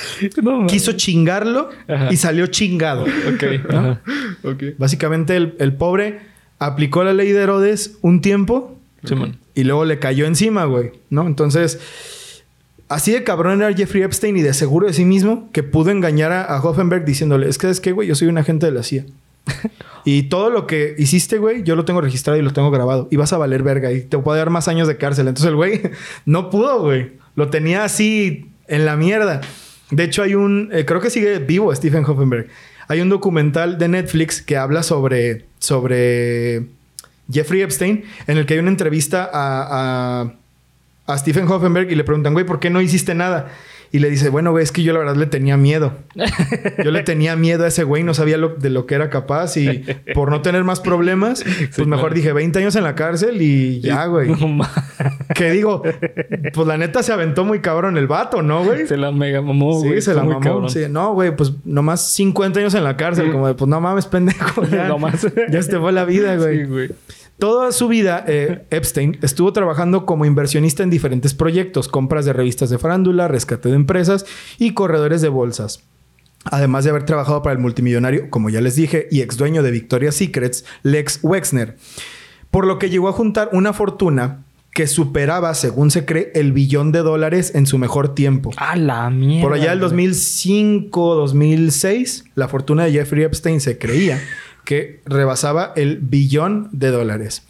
[0.41, 2.07] No quiso chingarlo Ajá.
[2.09, 3.03] y salió chingado.
[3.03, 3.43] Ok.
[3.69, 4.01] ajá.
[4.77, 6.21] Básicamente, el, el pobre
[6.57, 8.79] aplicó la ley de Herodes un tiempo
[9.53, 11.27] y luego le cayó encima, güey, ¿no?
[11.27, 11.79] Entonces,
[12.87, 16.31] así de cabrón era Jeffrey Epstein y de seguro de sí mismo que pudo engañar
[16.31, 18.83] a, a Hoffenberg diciéndole, es que es que, güey, yo soy un agente de la
[18.83, 19.05] CIA.
[20.05, 23.07] y todo lo que hiciste, güey, yo lo tengo registrado y lo tengo grabado.
[23.11, 25.27] Y vas a valer verga y te puedo dar más años de cárcel.
[25.27, 25.81] Entonces el güey
[26.25, 27.11] no pudo, güey.
[27.35, 29.41] Lo tenía así en la mierda.
[29.91, 30.69] De hecho, hay un...
[30.71, 32.47] eh, creo que sigue vivo Stephen Hoffenberg.
[32.87, 35.45] Hay un documental de Netflix que habla sobre...
[35.59, 36.63] sobre
[37.31, 40.33] Jeffrey Epstein, en el que hay una entrevista a, a,
[41.11, 43.51] a Stephen Hoffenberg y le preguntan, güey, ¿por qué no hiciste nada?
[43.95, 45.93] Y le dice, bueno, güey, es que yo la verdad le tenía miedo.
[46.83, 49.55] Yo le tenía miedo a ese güey, no sabía lo- de lo que era capaz
[49.55, 51.43] y por no tener más problemas,
[51.75, 52.15] pues mejor claro.
[52.15, 54.29] dije 20 años en la cárcel y ya, güey.
[54.29, 54.63] No.
[55.33, 55.81] Que digo,
[56.53, 58.85] pues la neta se aventó muy cabrón el vato, ¿no, güey?
[58.87, 60.01] Se la mega mamó, Sí, güey.
[60.01, 60.43] se la muy mamó.
[60.45, 60.69] cabrón.
[60.69, 64.07] Sí, no, güey, pues nomás 50 años en la cárcel, como de, pues no mames,
[64.07, 64.63] pendejo.
[64.71, 65.25] Ya, Nomás.
[65.51, 66.57] ya se te fue la vida, güey.
[66.59, 66.89] Sí, güey.
[67.37, 72.69] Toda su vida, eh, Epstein estuvo trabajando como inversionista en diferentes proyectos, compras de revistas
[72.69, 74.25] de farándula, rescate de empresas
[74.57, 75.83] y corredores de bolsas.
[76.45, 79.71] Además de haber trabajado para el multimillonario, como ya les dije, y ex dueño de
[79.71, 81.75] Victoria's Secrets, Lex Wexner.
[82.51, 86.91] Por lo que llegó a juntar una fortuna que superaba, según se cree, el billón
[86.91, 88.51] de dólares en su mejor tiempo.
[88.57, 89.41] A la mierda.
[89.41, 89.89] Por allá del güey.
[89.89, 94.21] 2005, 2006, la fortuna de Jeffrey Epstein se creía
[94.65, 97.43] que rebasaba el billón de dólares.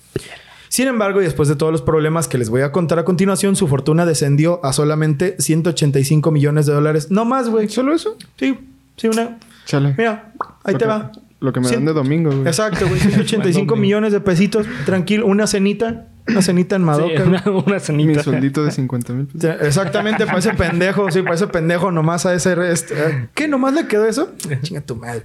[0.70, 3.56] Sin embargo, y después de todos los problemas que les voy a contar a continuación,
[3.56, 7.12] su fortuna descendió a solamente 185 millones de dólares.
[7.12, 7.70] No más, güey.
[7.70, 8.18] ¿Solo eso?
[8.38, 8.58] Sí,
[8.98, 9.38] sí, una.
[9.66, 9.96] Chale.
[9.98, 11.12] Mira, ahí Lo te que- va.
[11.42, 12.48] Lo que me dan de domingo, güey.
[12.48, 13.00] Exacto, güey.
[13.00, 14.66] 185 Buen millones de pesitos.
[14.86, 16.08] Tranquilo, una cenita.
[16.28, 17.24] Una cenita en Sí, Madoka.
[17.24, 18.24] una, una Mi cenita.
[18.24, 22.34] sueldito de 50 mil sea, Exactamente, para ese pendejo, sí, para ese pendejo nomás a
[22.34, 22.56] ese...
[22.72, 23.48] este, eh, ¿Qué?
[23.48, 24.34] ¿Nomás le quedó eso?
[24.64, 25.22] Chinga tu madre.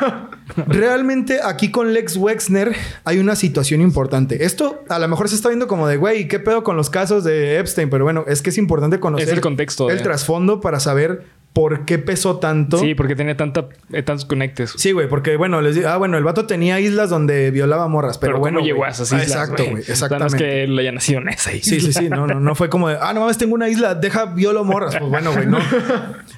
[0.66, 2.74] Realmente aquí con Lex Wexner
[3.04, 4.44] hay una situación importante.
[4.44, 7.24] Esto a lo mejor se está viendo como de, güey, ¿qué pedo con los casos
[7.24, 7.90] de Epstein?
[7.90, 10.02] Pero bueno, es que es importante conocer Es el contexto, el eh.
[10.02, 11.24] trasfondo para saber
[11.58, 12.78] por qué pesó tanto.
[12.78, 14.74] Sí, porque tenía tanta, eh, tantos conectes.
[14.76, 18.16] Sí, güey, porque bueno, les digo, ah, bueno, el vato tenía islas donde violaba morras,
[18.16, 18.58] pero, Pero, bueno.
[18.60, 20.36] ¿cómo llegó a esas Ah, islas, Exacto, güey, O sea, no exactamente.
[20.36, 21.68] es que él haya nacido en esa isla.
[21.68, 22.08] Sí, sí, sí.
[22.08, 24.94] No, no, no fue como de, ah, no mames, tengo una isla, deja violo morras.
[24.98, 25.58] Pues bueno, güey, no.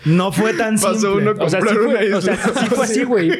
[0.06, 1.33] No fue tan Pasó simple.
[1.33, 2.20] uno O sea, sí una fue, o isla.
[2.37, 3.30] sea, sí fue así, güey.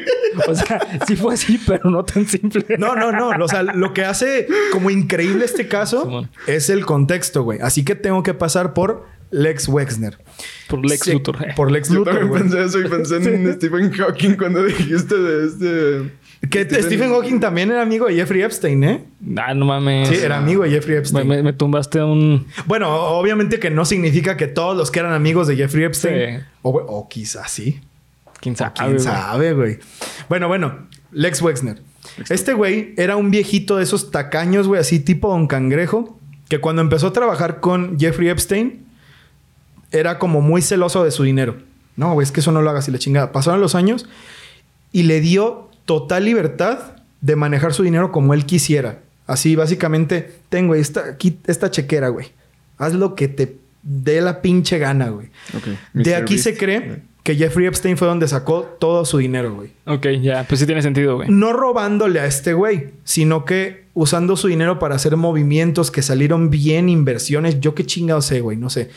[0.47, 2.63] O sea, sí fue así, pero no tan simple.
[2.77, 3.29] No, no, no.
[3.43, 6.29] O sea, lo que hace como increíble este caso Simón.
[6.45, 7.57] es el contexto, güey.
[7.59, 10.17] Así que tengo que pasar por Lex Wexner.
[10.67, 11.55] Por Lex Sí, Luthor.
[11.55, 12.41] Por Lex Yo Luthor, también güey.
[12.43, 16.11] pensé eso y pensé en Stephen Hawking cuando dijiste de este...
[16.49, 19.03] Que Stephen Hawking también era amigo de Jeffrey Epstein, ¿eh?
[19.37, 20.09] Ah, no mames.
[20.09, 21.27] Sí, era amigo de Jeffrey Me, Epstein.
[21.27, 22.47] me- me tumbaste a un...
[22.65, 26.39] Bueno, obviamente que no significa que todos los que eran amigos de Jeffrey Epstein.
[26.39, 26.45] Sí.
[26.63, 27.79] O, o quizás sí.
[28.39, 28.71] ¿Quién sabe?
[28.75, 28.99] ¿Quién güey?
[29.03, 29.79] sabe, güey?
[30.29, 31.79] Bueno, bueno, Lex Wexner.
[32.29, 36.81] Este güey era un viejito de esos tacaños, güey, así tipo Don Cangrejo, que cuando
[36.81, 38.83] empezó a trabajar con Jeffrey Epstein,
[39.91, 41.57] era como muy celoso de su dinero.
[41.95, 43.31] No, güey, es que eso no lo hagas y la chingada.
[43.31, 44.07] Pasaron los años
[44.91, 48.99] y le dio total libertad de manejar su dinero como él quisiera.
[49.27, 52.27] Así, básicamente, tengo esta, aquí, esta chequera, güey.
[52.77, 55.29] Haz lo que te dé la pinche gana, güey.
[55.93, 59.71] De aquí se cree que Jeffrey Epstein fue donde sacó todo su dinero, güey.
[59.85, 60.45] Ok, ya.
[60.47, 61.29] Pues sí tiene sentido, güey.
[61.29, 66.49] No robándole a este güey, sino que usando su dinero para hacer movimientos que salieron
[66.49, 67.59] bien, inversiones.
[67.59, 68.89] Yo qué chingado sé, güey, no sé.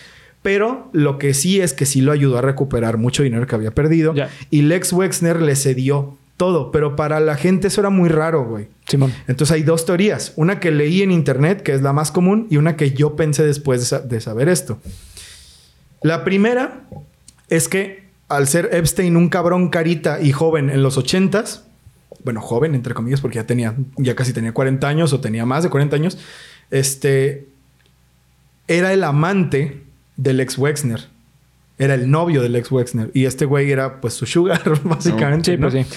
[0.45, 3.71] Pero lo que sí es que sí lo ayudó a recuperar mucho dinero que había
[3.73, 4.15] perdido.
[4.15, 4.29] Ya.
[4.51, 6.71] Y Lex Wexner le cedió todo.
[6.71, 8.69] Pero para la gente eso era muy raro, güey.
[8.87, 9.13] Simón.
[9.27, 10.35] Entonces hay dos teorías.
[10.37, 13.43] Una que leí en internet, que es la más común, y una que yo pensé
[13.45, 14.79] después de, sa- de saber esto.
[16.03, 16.83] La primera
[17.49, 21.65] es que al ser Epstein un cabrón carita y joven en los ochentas,
[22.23, 25.63] bueno, joven entre comillas porque ya tenía, ya casi tenía 40 años o tenía más
[25.63, 26.19] de 40 años,
[26.71, 27.47] este,
[28.69, 29.84] era el amante
[30.17, 31.01] del ex Wexner.
[31.79, 33.11] Era el novio del ex Wexner.
[33.15, 35.53] Y este güey era pues su sugar, básicamente.
[35.53, 35.69] Sí, ¿no?
[35.71, 35.95] pues sí.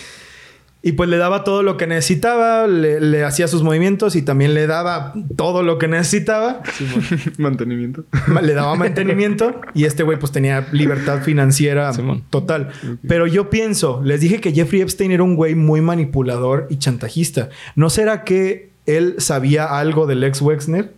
[0.84, 4.54] Y pues le daba todo lo que necesitaba, le, le hacía sus movimientos y también
[4.54, 6.62] le daba todo lo que necesitaba.
[7.38, 8.06] Mantenimiento.
[8.28, 12.24] Ma- le daba mantenimiento y este güey pues tenía libertad financiera Simón.
[12.30, 12.70] total.
[13.08, 17.50] Pero yo pienso, les dije que Jeffrey Epstein era un güey muy manipulador y chantajista.
[17.76, 20.94] ¿No será que él sabía algo del ex Wexner?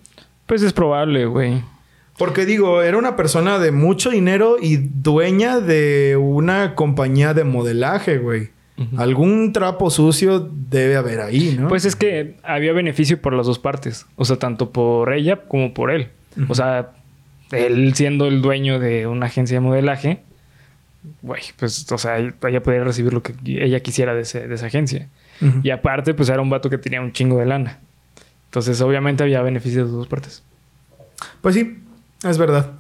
[0.46, 1.64] Pues es probable, güey.
[2.20, 8.20] Porque digo, era una persona de mucho dinero y dueña de una compañía de modelaje,
[8.20, 8.50] güey.
[8.98, 11.68] Algún trapo sucio debe haber ahí, ¿no?
[11.68, 14.06] Pues es que había beneficio por las dos partes.
[14.16, 16.10] O sea, tanto por ella como por él.
[16.48, 16.92] O sea,
[17.52, 20.20] él siendo el dueño de una agencia de modelaje,
[21.22, 24.68] güey, pues, o sea, ella podía recibir lo que ella quisiera de, ese- de esa
[24.68, 25.10] agencia.
[25.64, 27.80] Y aparte, pues era un vato que tenía un chingo de lana.
[28.46, 30.44] Entonces, obviamente había beneficios de las dos partes.
[31.42, 31.80] Pues sí,
[32.24, 32.74] es verdad.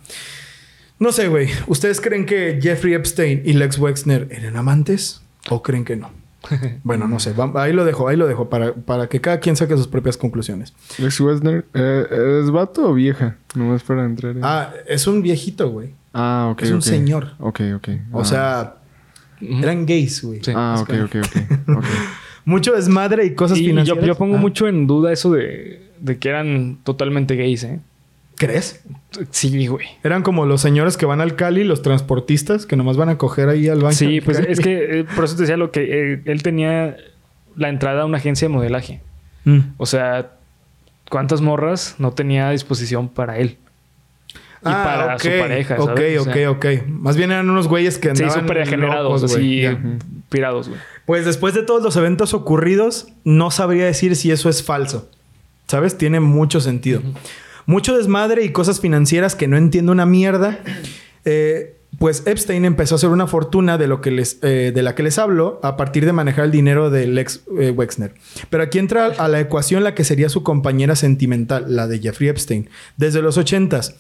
[0.99, 1.47] No sé, güey.
[1.67, 5.21] ¿Ustedes creen que Jeffrey Epstein y Lex Wexner eran amantes?
[5.49, 6.11] ¿O creen que no?
[6.83, 7.33] Bueno, no sé.
[7.33, 10.17] Va- Ahí lo dejo, ahí lo dejo para, para que cada quien saque sus propias
[10.17, 10.73] conclusiones.
[10.97, 13.37] Lex Wexner, eh, ¿es vato o vieja?
[13.55, 14.43] Nomás para entrar en...
[14.43, 15.93] Ah, es un viejito, güey.
[16.13, 16.61] Ah, ok.
[16.63, 17.33] es un señor.
[17.39, 17.89] Ok, ok.
[18.11, 18.25] O Ah.
[18.25, 18.75] sea,
[19.41, 20.41] eran gays, güey.
[20.43, 20.51] Sí.
[20.55, 21.77] Ah, ok, ok, ok.
[21.77, 21.85] ok.
[22.45, 26.29] Mucho desmadre y cosas Y yo pongo Ah, mucho en duda eso de, de que
[26.29, 27.79] eran totalmente gays, ¿eh?
[28.39, 28.81] ¿Crees?
[29.31, 29.85] Sí, güey.
[30.01, 33.49] Eran como los señores que van al Cali, los transportistas, que nomás van a coger
[33.49, 33.95] ahí al banco.
[33.95, 36.95] Sí, pues es que eh, por eso te decía lo que eh, él tenía
[37.57, 39.01] la entrada a una agencia de modelaje.
[39.43, 39.59] Mm.
[39.75, 40.31] O sea,
[41.09, 43.57] ¿cuántas morras no tenía a disposición para él?
[44.61, 46.65] Y para su pareja, Ah, Ok, ok, sea, ok.
[46.87, 49.63] Más bien eran unos güeyes que Sí, andaban súper degenerados, así,
[50.29, 50.79] pirados, güey.
[51.05, 55.09] Pues después de todos los eventos ocurridos, no sabría decir si eso es falso.
[55.67, 55.97] ¿Sabes?
[55.97, 57.01] Tiene mucho sentido.
[57.69, 60.57] Mucho desmadre y cosas financieras que no entiendo una mierda.
[61.23, 64.95] Eh, pues Epstein empezó a hacer una fortuna de, lo que les, eh, de la
[64.95, 68.15] que les hablo a partir de manejar el dinero del ex eh, Wexner.
[68.49, 72.29] Pero aquí entra a la ecuación la que sería su compañera sentimental, la de Jeffrey
[72.29, 72.71] Epstein.
[72.97, 73.97] Desde los ochentas.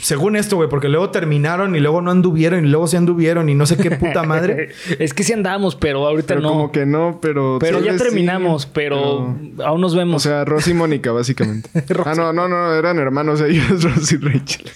[0.00, 3.56] Según esto, güey, porque luego terminaron y luego no anduvieron y luego se anduvieron y
[3.56, 4.68] no sé qué puta madre.
[5.00, 6.48] es que sí andamos, pero ahorita Pero no.
[6.50, 7.58] como que no, pero...
[7.60, 10.24] Pero ya sí, terminamos, pero, aún nos vemos.
[10.24, 11.68] O sea, Ross y Mónica, básicamente.
[12.04, 14.70] ah, no, no, no, eran hermanos ellos, Ross y Rachel.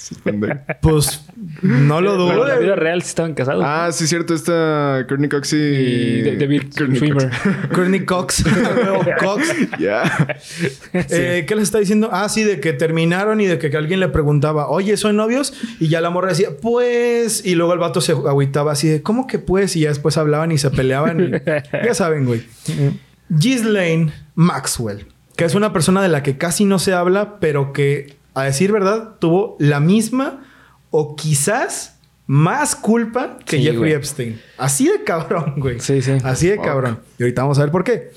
[0.80, 1.24] Pues
[1.62, 2.42] no lo Pero dudo.
[2.42, 3.62] en la vida real sí estaban casados.
[3.64, 5.56] ah, sí, cierto, está Courtney Cox y...
[5.56, 7.30] y de- David Schwimmer.
[7.30, 7.68] Cox.
[7.72, 8.44] Courtney Cox.
[9.20, 9.54] Cox.
[9.78, 10.02] Ya.
[10.92, 12.08] Eh, ¿Qué les está diciendo?
[12.10, 15.52] Ah, sí, de que terminaron y de que alguien le preguntaba, oye, ¿son novios?
[15.80, 17.44] Y ya la morra decía, pues.
[17.44, 19.76] Y luego el vato se agüitaba así de, ¿cómo que pues?
[19.76, 21.20] Y ya después hablaban y se peleaban.
[21.20, 21.30] y-
[21.86, 22.42] ya saben, güey.
[23.28, 28.16] Ghislaine Maxwell, que es una persona de la que casi no se habla, pero que,
[28.34, 30.42] a decir verdad, tuvo la misma
[30.90, 33.92] o quizás más culpa que Sí, Jeffrey güey.
[33.92, 34.40] Epstein.
[34.58, 35.80] Así de cabrón, güey.
[35.80, 36.12] Sí, sí.
[36.24, 37.00] Así de cabrón.
[37.18, 38.10] Y ahorita vamos a ver por qué.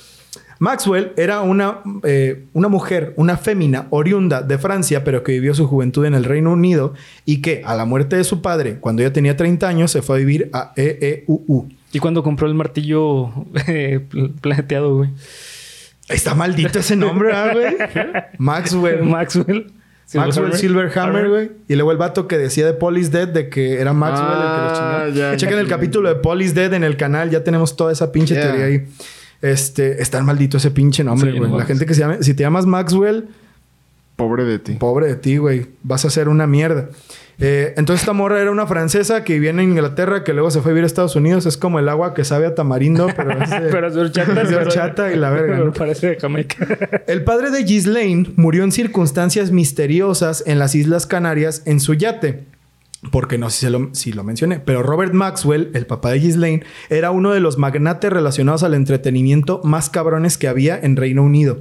[0.59, 5.67] Maxwell era una, eh, una mujer, una fémina oriunda de Francia, pero que vivió su
[5.67, 6.93] juventud en el Reino Unido
[7.25, 10.15] y que a la muerte de su padre, cuando ella tenía 30 años, se fue
[10.15, 11.67] a vivir a EEUU.
[11.91, 13.31] Y cuando compró el martillo
[13.67, 15.09] eh, pl- plateado, güey.
[16.07, 17.75] Está maldito ese nombre, ¿ah, güey?
[18.37, 19.03] Maxwell.
[19.03, 19.71] Maxwell.
[20.13, 21.51] Maxwell Silverhammer, güey.
[21.67, 24.43] Y luego el vato que decía de Police Dead de que era Maxwell el que
[24.45, 25.35] Ah, los chingaba.
[25.37, 25.75] Chequen ya, el ya.
[25.75, 27.31] capítulo de Police Dead en el canal.
[27.31, 28.43] Ya tenemos toda esa pinche Yeah.
[28.43, 28.85] teoría ahí.
[29.41, 30.01] Este...
[30.01, 31.51] Está maldito ese pinche nombre, Sí, güey.
[31.51, 32.17] no La gente que se llama...
[32.21, 33.27] Si te llamas Maxwell...
[34.15, 34.73] Pobre de ti.
[34.75, 35.65] Pobre de ti, güey.
[35.83, 36.87] Vas a ser una mierda.
[37.37, 40.71] Eh, entonces esta morra era una francesa que vivía en Inglaterra, que luego se fue
[40.71, 41.45] a vivir a Estados Unidos.
[41.45, 44.41] Es como el agua que sabe a tamarindo, pero es de, Pero es de horchata.
[44.41, 45.73] es de horchata y la verga, Pero ¿no?
[45.77, 46.65] parece de Jamaica.
[47.07, 52.45] El padre de Ghislaine murió en circunstancias misteriosas en las Islas Canarias en su yate.
[53.11, 57.31] Porque no sé si lo, mencioné, pero Robert Maxwell, el papá de Ghislaine, era uno
[57.31, 61.59] de los magnates relacionados al entretenimiento más cabrones que había en Reino Unido.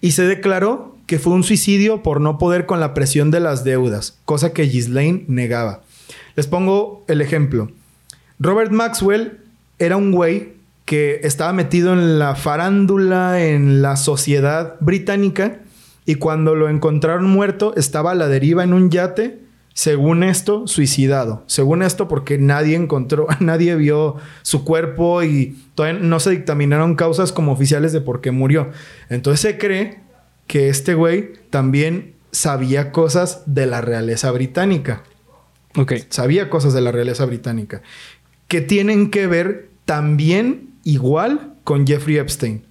[0.00, 3.64] Y se declaró que fue un suicidio por no poder con la presión de las
[3.64, 5.82] deudas, cosa que Ghislaine negaba.
[6.36, 7.70] Les pongo el ejemplo.
[8.38, 9.38] Robert Maxwell
[9.78, 10.52] era un güey
[10.84, 15.60] que estaba metido en la farándula, en la sociedad británica,
[16.06, 19.40] y cuando lo encontraron muerto, estaba a la deriva en un yate,
[19.78, 21.44] según esto, suicidado.
[21.46, 27.30] Según esto, porque nadie encontró, nadie vio su cuerpo y todavía no se dictaminaron causas
[27.30, 28.72] como oficiales de por qué murió.
[29.08, 30.00] Entonces se cree
[30.48, 35.04] que este güey también sabía cosas de la realeza británica
[35.76, 35.92] ok.
[36.08, 37.80] sabía cosas de la realeza británica
[38.48, 42.64] que tienen que ver también igual con Jeffrey Epstein.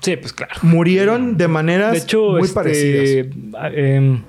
[0.00, 0.54] Sí, pues claro.
[0.62, 3.36] Murieron de maneras De hecho, muy este, parecidas.
[3.58, 4.22] ah, em,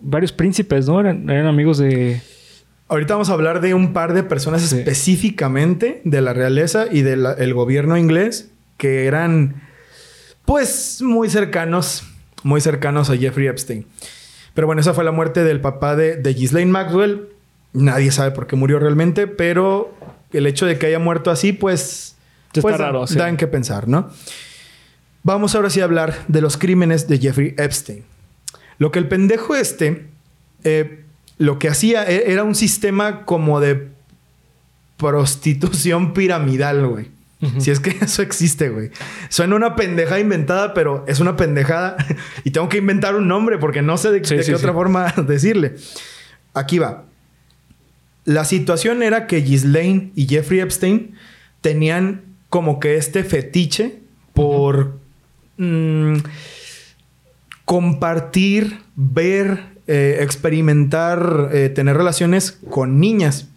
[0.00, 1.00] varios príncipes, ¿no?
[1.00, 2.20] Eran, eran amigos de...
[2.88, 4.78] Ahorita vamos a hablar de un par de personas Sí.
[4.78, 9.62] específicamente de la realeza y del gobierno inglés que eran,
[10.44, 12.02] pues, muy cercanos,
[12.42, 13.86] muy cercanos a Jeffrey Epstein.
[14.54, 17.28] Pero bueno, esa fue la muerte del papá de, de Ghislaine Maxwell.
[17.72, 19.94] Nadie sabe por qué murió realmente, pero
[20.32, 22.16] el hecho de que haya muerto así, pues,
[22.48, 23.14] Está pues da- raro, sí.
[23.16, 24.10] da en qué pensar, ¿no?
[25.22, 28.02] Vamos ahora sí a hablar de los crímenes de Jeffrey Epstein.
[28.80, 30.06] Lo que el pendejo este,
[30.64, 31.04] eh,
[31.38, 33.88] lo que hacía e- era un sistema como de
[34.96, 37.08] prostitución piramidal, güey.
[37.58, 38.90] Si es que eso existe, güey.
[39.30, 41.96] Suena una pendejada inventada, pero es una pendejada
[42.44, 44.72] y tengo que inventar un nombre porque no sé de, Sí, de sí, qué otra
[44.72, 45.76] forma decirle.
[46.52, 47.04] Aquí va.
[48.24, 51.14] La situación era que Ghislaine y Jeffrey Epstein
[51.62, 54.00] tenían como que este fetiche
[54.34, 54.98] por
[57.70, 63.50] compartir, ver, eh, experimentar, eh, tener relaciones con niñas.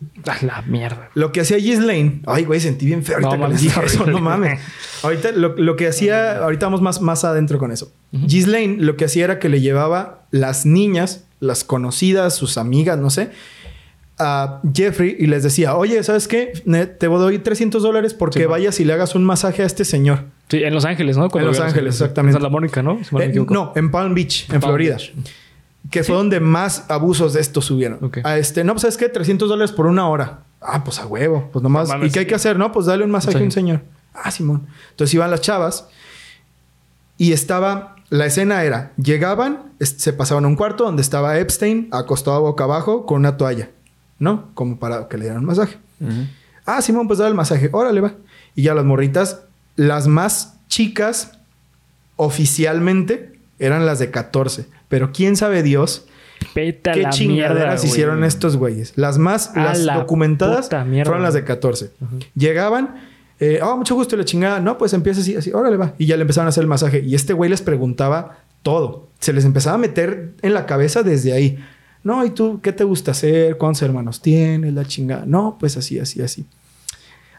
[0.43, 1.09] La mierda.
[1.15, 2.21] Lo que hacía Ghislaine...
[2.27, 3.79] Ay, güey, sentí bien feo ahorita No, eso.
[3.79, 4.11] horrible.
[4.11, 4.59] No mames.
[5.01, 6.37] Ahorita lo, lo que hacía...
[6.43, 7.91] Ahorita vamos más, más adentro con eso.
[8.11, 13.09] Ghislaine lo que hacía era que le llevaba las niñas, las conocidas, sus amigas, no
[13.09, 13.31] sé...
[14.19, 16.53] A Jeffrey y les decía, oye, ¿sabes qué?
[16.99, 20.25] Te doy 300 dólares porque Sí, vayas y le hagas un masaje a este señor.
[20.49, 21.29] Sí, en Los Ángeles, ¿no?
[21.29, 22.37] Cuando En Los Ángeles, exactamente.
[22.37, 24.97] En Santa Mónica, Eh, no, en Palm Beach, en Palm Florida.
[24.97, 25.13] Beach.
[25.89, 28.11] Que fue donde más abusos de estos subieron.
[28.23, 29.09] A este, no, pues ¿sabes qué?
[29.09, 30.41] 300 dólares por una hora.
[30.61, 31.49] Ah, pues a huevo.
[31.51, 31.89] Pues nomás.
[31.89, 32.57] No ¿Y qué hay que hacer?
[32.57, 33.81] No, pues dale un masaje a un señor.
[34.13, 34.67] Ah, Simón.
[34.91, 35.87] Entonces iban las chavas
[37.17, 37.95] y estaba.
[38.09, 43.05] La escena era: llegaban, se pasaban a un cuarto donde estaba Epstein acostado boca abajo
[43.07, 43.71] con una toalla,
[44.19, 44.49] ¿no?
[44.53, 45.77] Como para que le dieran un masaje.
[46.65, 47.69] Ah, Simón, pues dale el masaje.
[47.71, 48.13] Órale, va.
[48.55, 49.41] Y ya las morritas,
[49.75, 51.37] las más chicas,
[52.15, 54.65] oficialmente, eran las de 14.
[54.89, 56.05] Pero quién sabe Dios
[56.53, 57.85] qué chingaderas mierda, güey.
[57.85, 58.93] hicieron estos güeyes.
[58.95, 61.47] Las más, A las la documentadas puta mierda, fueron las de güey.
[61.47, 61.91] 14.
[62.35, 62.95] Llegaban,
[63.39, 64.59] eh, oh, mucho gusto, y la chingada.
[64.59, 65.93] No, pues empieza así, así, órale, va.
[65.97, 66.99] Y ya le empezaron a hacer el masaje.
[66.99, 69.09] Y este güey les preguntaba todo.
[69.19, 71.63] Se les empezaba a meter en la cabeza desde ahí.
[72.03, 73.57] No, ¿y tú qué te gusta hacer?
[73.57, 74.73] ¿Cuántos hermanos tienes?
[74.73, 75.25] La chingada.
[75.25, 76.45] No, pues así, así, así.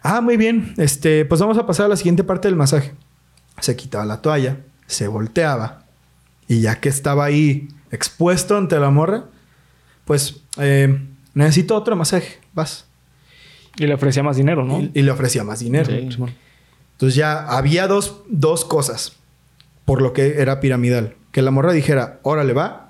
[0.03, 0.75] Ah, muy bien.
[0.77, 2.95] Este, pues vamos a pasar a la siguiente parte del masaje.
[3.61, 5.85] Se quitaba la toalla, se volteaba
[6.49, 9.27] y ya que estaba ahí expuesto ante la morra,
[10.05, 12.87] pues eh, necesito otro masaje, vas.
[13.77, 14.81] Y le ofrecía más dinero, ¿no?
[14.81, 15.87] Y, y le ofrecía más dinero.
[15.87, 16.09] Sí.
[16.93, 19.17] Entonces ya había dos, dos cosas
[19.85, 21.17] por lo que era piramidal.
[21.33, 22.84] Que la morra dijera, órale, va.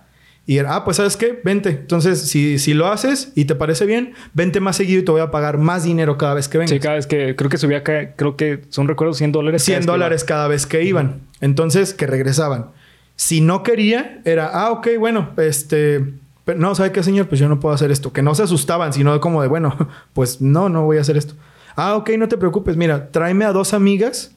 [0.46, 1.70] Y era, ah, pues sabes qué, vente.
[1.70, 5.22] Entonces, si, si lo haces y te parece bien, vente más seguido y te voy
[5.22, 6.70] a pagar más dinero cada vez que vengas.
[6.70, 7.34] Sí, cada vez que...
[7.34, 7.82] Creo que subía.
[7.82, 9.62] Creo que son recuerdos 100 dólares.
[9.62, 10.26] cada 100 vez que dólares iba.
[10.26, 11.20] cada vez que iban.
[11.40, 12.72] Entonces, que regresaban.
[13.16, 16.04] Si no quería, era, ah, ok, bueno, este...
[16.44, 17.26] pero no, ¿sabe qué, señor?
[17.26, 18.12] Pues yo no puedo hacer esto.
[18.12, 19.74] Que no se asustaban, sino como de, bueno,
[20.12, 21.34] pues no, no voy a hacer esto.
[21.74, 22.76] Ah, ok, no te preocupes.
[22.76, 24.33] Mira, tráeme a dos amigas.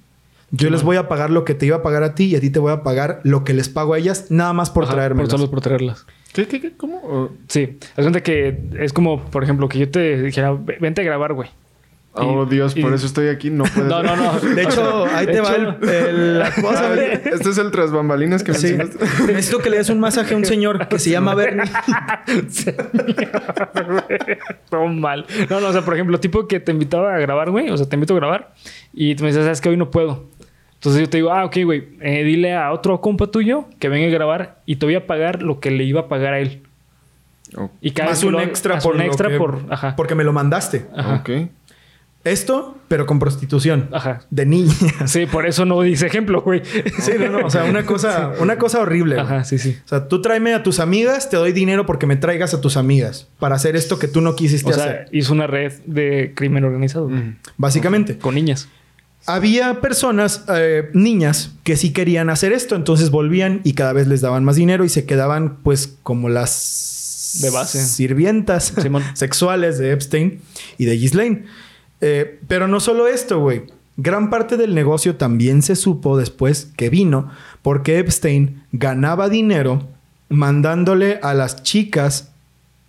[0.51, 2.39] Yo les voy a pagar lo que te iba a pagar a ti y a
[2.39, 5.23] ti te voy a pagar lo que les pago a ellas, nada más por traerme.
[5.23, 6.05] Por solo por traerlas.
[6.33, 6.71] ¿Qué, qué, qué?
[6.77, 6.97] ¿Cómo?
[7.03, 7.77] O- Sí.
[7.97, 11.33] Haz cuenta que es como, por ejemplo, que yo te dijera, "Ve- vente a grabar,
[11.33, 11.49] güey.
[12.19, 13.49] Oh, Y- Dios, por eso estoy aquí.
[13.49, 14.39] No puede No, no, no.
[14.55, 16.93] De hecho, ahí De te va el, el- la cosa.
[16.95, 18.73] Este es el tras bambalinas que Sí.
[18.73, 19.33] mencionaste.
[19.33, 21.65] Necesito que le des un masaje a un señor que se llama Bernie.
[24.69, 25.25] Todo mal.
[25.49, 27.69] No, no, o sea, por ejemplo, tipo que te invitaba a grabar, güey.
[27.69, 28.53] O sea, te invito a grabar.
[28.93, 30.25] Y tú me dices, sabes que hoy no puedo.
[30.77, 31.87] Entonces yo te digo, ah, ok, güey.
[32.01, 35.41] eh, dile a otro compa tuyo que venga a grabar y te voy a pagar
[35.41, 36.61] lo que le iba a pagar a él.
[37.55, 39.59] Oh, Y cada Más vez un lo- extra más por un lo extra que- por...
[39.69, 39.95] Ajá.
[39.95, 40.85] Porque me lo mandaste.
[40.95, 41.15] Ajá.
[41.15, 41.29] ok.
[42.23, 43.87] Esto, pero con prostitución.
[43.93, 44.19] Ajá.
[44.29, 44.75] De niñas.
[45.05, 46.61] Sí, por eso no dice ejemplo, güey.
[46.99, 47.45] Sí, no, no.
[47.45, 49.15] O sea, una cosa, una cosa horrible.
[49.15, 49.25] güey.
[49.25, 49.77] Ajá, sí, sí.
[49.85, 52.75] O sea, tú tráeme a tus amigas, te doy dinero porque me traigas a tus
[52.75, 55.05] amigas para hacer esto que tú no quisiste O sea, hacer.
[55.13, 57.07] hizo una red de crimen organizado.
[57.07, 57.37] Mm.
[57.55, 58.17] Básicamente.
[58.17, 58.67] Con niñas.
[59.27, 64.21] Había personas, eh, niñas, que sí querían hacer esto, entonces volvían y cada vez les
[64.21, 67.83] daban más dinero y se quedaban, pues, como las De base.
[67.83, 69.03] sirvientas Simón.
[69.15, 70.39] sexuales de Epstein
[70.77, 71.45] y de Ghislaine.
[71.99, 73.63] Eh, pero no solo esto, güey.
[73.97, 77.29] Gran parte del negocio también se supo después que vino
[77.63, 79.87] porque Epstein ganaba dinero
[80.29, 82.29] mandándole a las chicas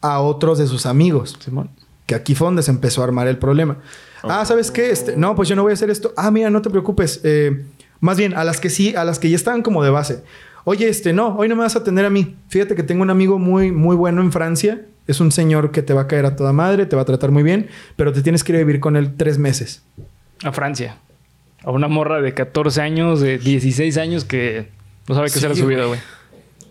[0.02, 1.36] a otros de sus amigos.
[1.40, 1.70] Simón.
[2.06, 3.78] Que aquí fue donde se empezó a armar el problema.
[4.22, 4.90] Ah, ¿sabes qué?
[4.90, 6.12] Este, no, pues yo no voy a hacer esto.
[6.16, 7.20] Ah, mira, no te preocupes.
[7.24, 7.64] Eh,
[8.00, 10.22] más bien, a las que sí, a las que ya estaban como de base.
[10.64, 12.36] Oye, este, no, hoy no me vas a atender a mí.
[12.48, 14.82] Fíjate que tengo un amigo muy, muy bueno en Francia.
[15.06, 17.30] Es un señor que te va a caer a toda madre, te va a tratar
[17.30, 19.82] muy bien, pero te tienes que ir a vivir con él tres meses.
[20.44, 20.98] A Francia.
[21.64, 24.68] A una morra de 14 años, de 16 años que
[25.08, 25.98] no sabe qué Sí, de su vida, güey.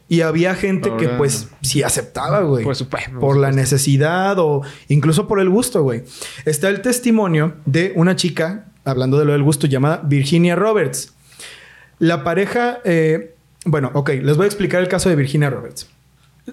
[0.10, 2.64] Y había gente que pues sí aceptaba, güey.
[2.64, 3.20] Por supuesto.
[3.20, 6.04] por la necesidad o incluso por el gusto, güey.
[6.46, 11.14] Está el testimonio de una chica, hablando de lo del gusto, llamada Virginia Roberts.
[12.00, 13.36] La pareja, eh,
[13.66, 15.90] bueno, ok, les voy a explicar el caso de Virginia Roberts.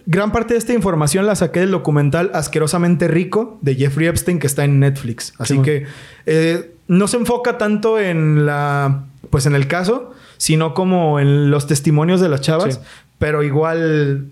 [0.07, 4.48] Gran parte de esta información la saqué del documental Asquerosamente Rico de Jeffrey Epstein que
[4.48, 5.32] está en Netflix.
[5.38, 5.86] Así Sí, que
[6.26, 10.12] eh, no se enfoca tanto en la, pues en el caso,
[10.45, 12.74] sino como en los testimonios de las chavas.
[12.74, 12.80] Sí.
[13.18, 14.26] Pero igual,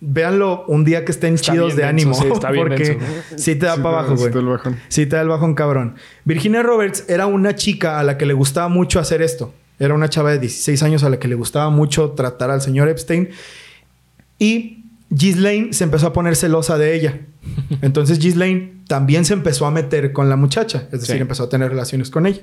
[0.00, 2.14] véanlo un día que estén Está chidos bien de denso, ánimo.
[2.22, 3.06] sí, está bien porque denso.
[3.36, 4.32] sí te da Sí, para abajo, güey.
[4.88, 5.96] Sí, te da el bajón cabrón.
[6.24, 9.52] Virginia Roberts era una chica a la que le gustaba mucho hacer esto.
[9.78, 12.88] Era una chava de 16 años a la que le gustaba mucho tratar al señor
[12.88, 13.28] Epstein.
[14.38, 17.18] Y Ghislaine se empezó a poner celosa de ella.
[17.82, 20.84] Entonces Ghislaine también se empezó a meter con la muchacha.
[20.92, 21.20] Es decir, Sí.
[21.22, 22.40] empezó a tener relaciones con ella.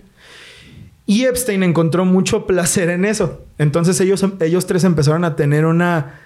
[1.08, 3.46] Y Epstein encontró mucho placer en eso.
[3.58, 6.20] Entonces ellos, ellos tres empezaron a tener una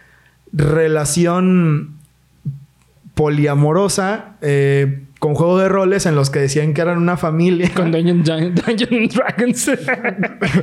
[0.52, 2.00] relación
[3.14, 7.70] poliamorosa eh, con juego de roles en los que decían que eran una familia.
[7.76, 9.70] Con Dungeon, Dungeon Dragons.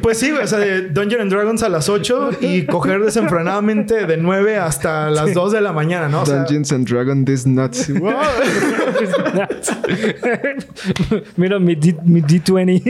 [0.02, 4.04] Pues sí, güey, o sea, de Dungeons and Dragons a las 8 y coger desenfrenadamente
[4.04, 6.22] de 9 hasta las 2 de la mañana, ¿no?
[6.22, 7.88] O sea, Dungeons and Dragons, this nuts.
[7.98, 8.14] Wow.
[11.36, 12.82] Mira mi, D, mi D20.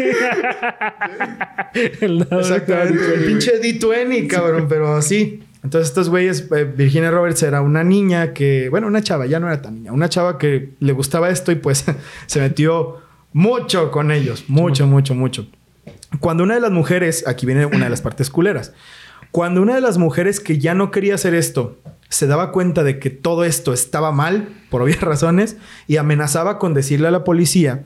[2.00, 5.42] el exactamente, el pinche D20, cabrón, pero así.
[5.62, 9.48] Entonces, estos güeyes, eh, Virginia Roberts era una niña que, bueno, una chava, ya no
[9.48, 11.84] era tan niña, una chava que le gustaba esto y pues
[12.26, 12.98] se metió
[13.32, 15.46] mucho con ellos, mucho, mucho, mucho.
[16.20, 18.72] Cuando una de las mujeres, aquí viene una de las partes culeras,
[19.30, 21.78] cuando una de las mujeres que ya no quería hacer esto
[22.09, 25.56] se daba cuenta de que todo esto estaba mal, por obvias razones,
[25.86, 27.84] y amenazaba con decirle a la policía,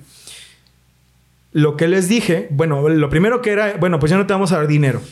[1.53, 4.53] lo que les dije, bueno, lo primero que era, bueno, pues ya no te vamos
[4.53, 5.03] a dar dinero.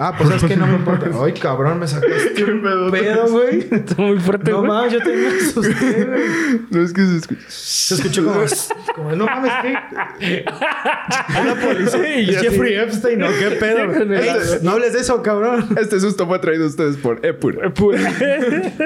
[0.00, 1.10] Ah, pues es que no me importa.
[1.24, 3.66] Ay, cabrón, me sacaste un pedo, güey.
[3.70, 6.60] Está muy fuerte, No mames, yo también me asusté, güey.
[6.70, 7.40] No es que se escucha.
[7.48, 8.40] Se escuchó como,
[8.94, 9.52] como no mames,
[10.20, 10.44] ¿qué?
[10.44, 11.90] Es la policía.
[11.90, 12.78] Sí, Es Jeffrey sí.
[12.78, 13.26] Epstein, ¿no?
[13.28, 13.92] ¿Qué pedo?
[14.14, 14.30] Ey,
[14.62, 15.66] no hables de eso, cabrón.
[15.80, 17.70] Este susto fue traído a ustedes por Epura.
[17.74, 18.12] Pura.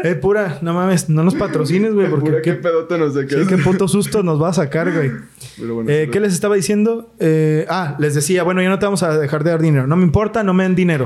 [0.05, 3.29] Eh, pura, no mames, no nos patrocines, güey, porque Epura, qué qué, pedote nos de
[3.29, 5.13] sí, qué puto susto nos va a sacar, güey.
[5.59, 7.13] Pero bueno, Eh, sí, ¿Qué les estaba diciendo?
[7.21, 9.87] Eh, ah, les decía, bueno, ya no te vamos a dejar de dar dinero.
[9.87, 11.02] No me importa, no me den dinero.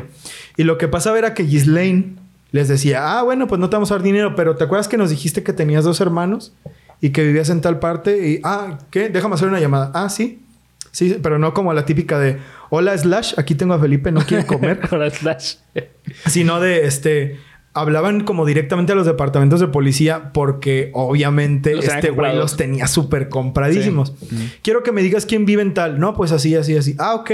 [0.57, 2.17] Y lo que pasaba era que Ghislaine
[2.53, 4.97] les decía, ah, bueno, pues no te vamos a dar dinero, pero ¿te acuerdas que
[4.97, 6.53] nos dijiste que tenías dos hermanos
[7.01, 8.29] y que vivías en tal parte?
[8.29, 9.09] Y, ah, ¿qué?
[9.09, 9.91] Déjame hacer una llamada.
[9.95, 10.43] Ah, sí.
[10.91, 12.39] Sí, pero no como la típica de,
[12.71, 14.81] hola, Slash, aquí tengo a Felipe, no quiere comer.
[14.91, 15.57] Ahora slash.
[16.27, 17.39] sino de, este...
[17.75, 22.87] Hablaban como directamente a los departamentos de policía porque obviamente Los este güey los tenía
[22.87, 24.15] súper compradísimos.
[24.63, 26.01] Quiero que me digas quién vive en tal.
[26.01, 26.97] No, pues así, así, así.
[26.99, 27.31] Ah, ok.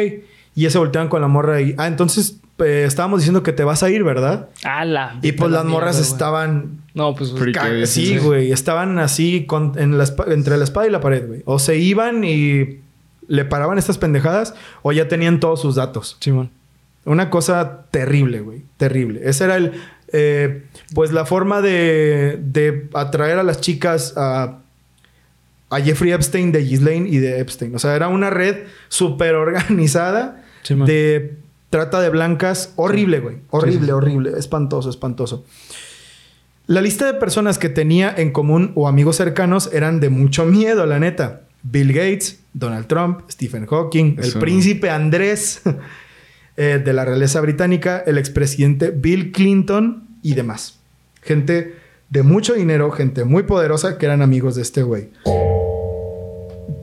[0.56, 1.76] Y ya se voltean con la morra y...
[1.78, 4.48] Ah, entonces eh, estábamos diciendo que te vas a ir, ¿verdad?
[4.64, 5.18] ¡Hala!
[5.22, 6.82] Y pues la las morras mierda, estaban...
[6.94, 7.30] No, pues...
[7.32, 8.52] Que Sí, güey.
[8.52, 11.42] Estaban así con- en la espa- entre la espada y la pared, güey.
[11.46, 12.80] O se iban y
[13.28, 16.16] le paraban estas pendejadas o ya tenían todos sus datos.
[16.20, 16.50] Simón.
[17.04, 18.62] Una cosa terrible, güey.
[18.76, 19.20] Terrible.
[19.24, 19.72] Esa era el...
[20.12, 24.58] eh, pues la forma de, de atraer a las chicas a,
[25.70, 27.74] a Jeffrey Epstein, de Ghislaine y de Epstein.
[27.74, 31.38] O sea, era una red súper organizada Sí, de
[31.72, 32.74] trata de blancas.
[32.76, 33.38] Horrible, güey.
[33.48, 34.32] Horrible, horrible.
[34.36, 35.46] Espantoso, espantoso.
[36.66, 40.84] La lista de personas que tenía en común o amigos cercanos eran de mucho miedo,
[40.84, 41.44] la neta.
[41.62, 45.62] Bill Gates, Donald Trump, Stephen Hawking, el príncipe Andrés
[46.58, 50.78] eh, de la realeza británica, el expresidente Bill Clinton y demás.
[51.22, 51.74] Gente
[52.10, 55.08] de mucho dinero, gente muy poderosa que eran amigos de este güey.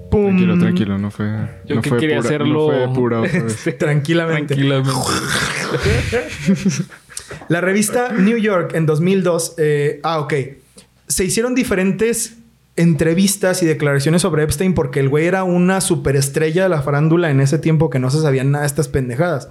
[0.09, 0.27] ¡Pum!
[0.27, 1.27] Tranquilo, tranquilo, no fue.
[1.65, 2.71] Yo no que fue quería pura, hacerlo...
[2.71, 3.21] No fue pura.
[3.25, 4.55] Este, Tranquilamente.
[4.55, 4.99] Tranquilamente.
[7.47, 9.55] La revista New York en 2002...
[9.57, 10.33] eh, ah, ok.
[11.07, 12.37] Se hicieron diferentes
[12.75, 17.41] entrevistas y declaraciones sobre Epstein porque el güey era una superestrella de la farándula en
[17.41, 19.49] ese tiempo que no se sabían nada de estas pendejadas.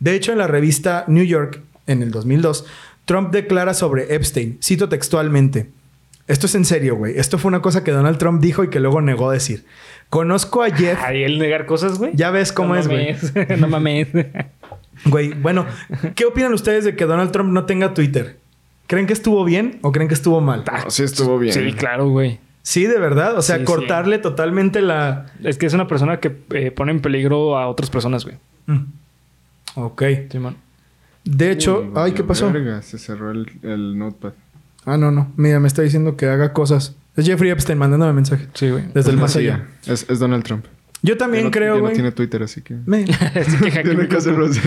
[0.00, 2.64] De hecho, en la revista New York, en el 2002,
[3.04, 5.68] Trump declara sobre Epstein, cito textualmente,
[6.28, 8.80] esto es en serio, güey, esto fue una cosa que Donald Trump dijo y que
[8.80, 9.66] luego negó decir.
[10.12, 12.10] Conozco a Jeff, Ay, el negar cosas, güey.
[12.14, 13.14] ya ves cómo no es, güey.
[13.34, 13.58] mames.
[13.60, 14.08] no mames.
[15.06, 15.64] Güey, bueno,
[16.14, 18.38] ¿qué opinan ustedes de que Donald Trump no tenga Twitter?
[18.88, 20.64] ¿Creen que estuvo bien o creen que estuvo mal?
[20.70, 21.54] No, sí estuvo bien.
[21.54, 22.40] Sí, claro, güey.
[22.60, 23.38] Sí, de verdad.
[23.38, 25.32] O sea, Sí, cortarle totalmente la.
[25.42, 28.36] Es que es una persona que eh, pone en peligro a otras personas, güey.
[28.66, 28.84] Mm.
[29.76, 30.02] Ok.
[30.30, 30.56] Simón.
[31.24, 32.52] De hecho, Uy, ay, ¿qué pasó?
[32.52, 34.34] verga, se cerró el, el notepad.
[34.84, 35.32] Ah, no, no.
[35.36, 36.96] Mira, me está diciendo que haga cosas.
[37.16, 38.48] Es Jeffrey Epstein mandándome mensaje.
[38.54, 38.84] Sí, güey.
[38.94, 39.66] Desde el más allá.
[39.86, 40.64] Es, es Donald Trump.
[41.04, 41.94] Yo también no- creo, ya no güey.
[41.94, 42.74] tiene Twitter, así que...
[42.86, 43.02] Me-
[43.34, 44.60] Así que aquí Tiene que hacerlo así.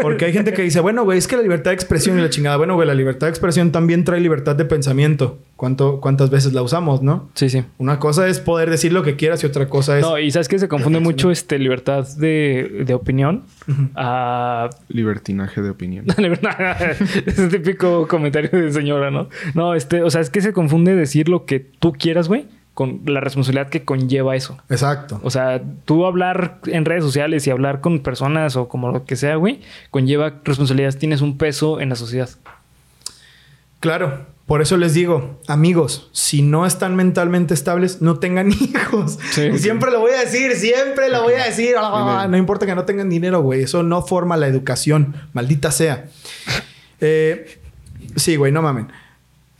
[0.00, 2.30] Porque hay gente que dice, bueno, güey, es que la libertad de expresión y la
[2.30, 2.56] chingada.
[2.56, 5.40] Bueno, güey, la libertad de expresión también trae libertad de pensamiento.
[5.56, 7.30] ¿Cuánto, ¿Cuántas veces la usamos, no?
[7.34, 7.64] Sí, sí.
[7.78, 10.02] Una cosa es poder decir lo que quieras y otra cosa es...
[10.04, 13.42] No, y sabes que se confunde mucho este libertad de, de opinión
[13.94, 16.04] a Libertinaje de opinión.
[16.06, 16.56] La libertad.
[17.26, 19.28] es el típico comentario de señora, ¿no?
[19.54, 23.02] No, este, o sea, es que se confunde decir lo que tú quieras, güey, con
[23.04, 24.58] la responsabilidad que conlleva eso.
[24.70, 25.20] Exacto.
[25.22, 29.16] O sea, tú hablar en redes sociales y hablar con personas o como lo que
[29.16, 29.60] sea, güey,
[29.90, 32.30] conlleva responsabilidades, tienes un peso en la sociedad.
[33.80, 39.18] Claro, por eso les digo, amigos, si no están mentalmente estables, no tengan hijos.
[39.32, 39.42] Sí.
[39.54, 41.74] Y siempre lo voy a decir, siempre lo voy a decir.
[41.78, 43.62] Ah, no importa que no tengan dinero, güey.
[43.62, 46.06] Eso no forma la educación, maldita sea.
[47.00, 47.60] Eh,
[48.16, 48.88] sí, güey, no mamen.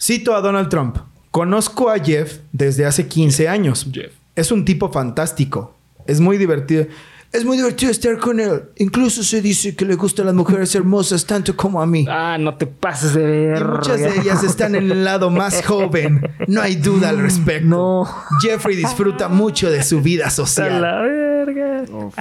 [0.00, 0.98] Cito a Donald Trump.
[1.32, 3.88] Conozco a Jeff desde hace 15 años.
[3.90, 4.12] Jeff.
[4.36, 5.74] Es un tipo fantástico.
[6.06, 6.86] Es muy divertido.
[7.32, 8.64] Es muy divertido estar con él.
[8.76, 12.04] Incluso se dice que le gustan las mujeres hermosas tanto como a mí.
[12.08, 13.58] Ah, no te pases de ver.
[13.58, 16.20] Y muchas de ellas están en el lado más joven.
[16.46, 17.66] No hay duda al respecto.
[17.66, 18.06] No.
[18.42, 20.82] Jeffrey disfruta mucho de su vida A social.
[20.82, 21.84] la verga.
[21.90, 22.12] Oh.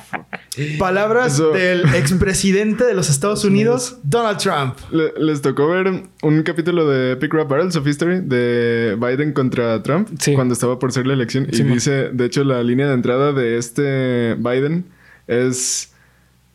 [0.80, 4.76] Palabras Eso- del expresidente de los Estados Unidos, Donald Trump.
[4.91, 9.82] Le- les tocó ver un capítulo de Pick Rap Barrels of History de Biden contra
[9.84, 10.34] Trump Sí.
[10.36, 11.47] cuando estaba por ser la elección.
[11.51, 11.74] Y man.
[11.74, 14.86] dice, de hecho, la línea de entrada de este Biden
[15.28, 15.88] es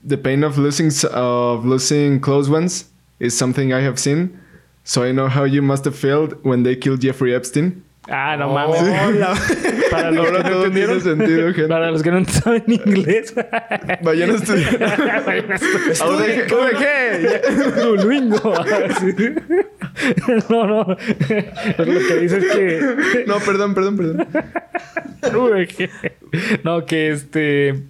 [0.06, 2.86] The pain of losing, of losing close ones
[3.18, 4.38] is something I have seen.
[4.84, 7.82] So I know how you must have felt when they killed Jeffrey Epstein.
[8.08, 8.82] Ah, no mames.
[8.82, 9.34] Hola.
[9.90, 11.00] Para los Ahora que no tiene entendieron.
[11.00, 11.68] sentido, gente.
[11.68, 13.34] Para los que no saben inglés.
[14.04, 15.50] Vayan a estudiar.
[15.90, 17.82] Estudien, ODG.
[17.82, 18.54] Duolingo.
[20.50, 20.84] No, no.
[20.84, 20.96] Lo
[22.06, 23.24] que dice es que.
[23.26, 24.28] No, perdón, perdón, perdón.
[26.62, 27.82] No, que este.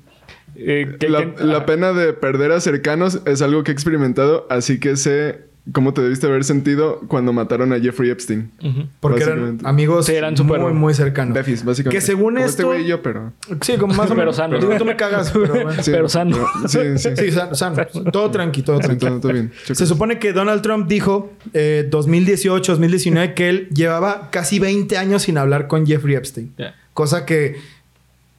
[0.59, 4.47] Eh, que- La, que- la pena de perder a cercanos es algo que he experimentado,
[4.51, 8.53] así que sé cómo te debiste haber sentido cuando mataron a Jeffrey Epstein.
[9.01, 11.35] Porque eran amigos Sí, eran muy, muy cercanos.
[11.35, 11.97] Befis, básicamente.
[11.97, 13.33] Que según Como esto- Este güey y yo, pero.
[13.63, 14.61] Sí, como más o Pero sano.
[14.61, 15.73] Tú me cagas, pero bueno.
[15.83, 16.37] Sí, Pero sano.
[16.69, 17.11] Sí, sí.
[17.17, 17.85] Sí, sano, sano.
[18.13, 19.07] Todo tranqui, todo Sí, tranqui.
[19.07, 19.51] todo, todo bien.
[19.65, 25.23] Se supone que Donald Trump dijo eh, 2018, 2019 que él llevaba casi 20 años
[25.23, 26.53] sin hablar con Jeffrey Epstein.
[26.95, 27.57] Cosa que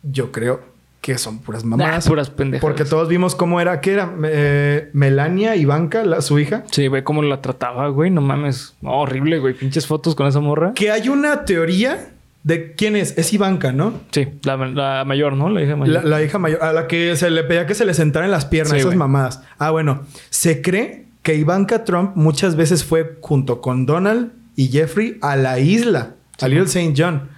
[0.03, 0.61] yo creo
[1.01, 2.05] que son puras mamadas.
[2.05, 2.61] Nah, puras pendejadas.
[2.61, 4.13] Porque todos vimos cómo era, ¿qué era?
[4.25, 6.63] Eh, Melania Ivanka, la, su hija.
[6.71, 8.09] Sí, ve cómo la trataba, güey.
[8.11, 8.75] No mames.
[8.83, 9.53] Horrible, güey.
[9.53, 10.73] Pinches fotos con esa morra.
[10.75, 12.09] Que hay una teoría
[12.43, 13.17] de quién es.
[13.17, 13.93] Es Ivanka, ¿no?
[14.11, 15.49] Sí, la, la mayor, ¿no?
[15.49, 16.03] La hija mayor.
[16.03, 18.31] La, la hija mayor, a la que se le pedía que se le sentara en
[18.31, 18.97] las piernas, Sí, esas güey.
[18.97, 19.41] mamadas.
[19.59, 25.17] Ah, bueno, se cree que Ivanka Trump muchas veces fue junto con Donald y Jeffrey
[25.21, 26.93] a la isla, a Little St.
[26.97, 27.29] John.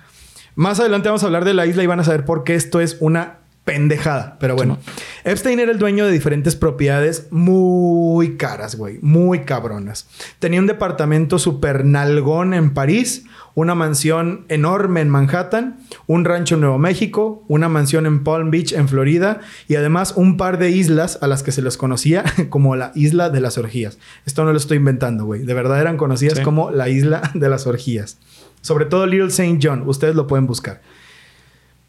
[0.55, 2.81] Más adelante vamos a hablar de la isla y van a saber por qué esto
[2.81, 3.37] es una
[3.71, 4.37] pendejada.
[4.39, 4.77] Pero bueno,
[5.23, 10.07] Epstein era el dueño de diferentes propiedades muy caras, güey, muy cabronas.
[10.39, 16.61] Tenía un departamento super nalgón en París, una mansión enorme en Manhattan, un rancho en
[16.61, 21.19] Nuevo México, una mansión en Palm Beach, en Florida, y además un par de islas
[21.21, 23.97] a las que se les conocía como la isla de las orgías.
[24.25, 25.43] Esto no lo estoy inventando, güey.
[25.43, 26.43] De verdad eran conocidas Sí.
[26.43, 28.17] como la isla de las orgías.
[28.61, 29.59] Sobre todo Little St.
[29.61, 30.81] John, ustedes lo pueden buscar.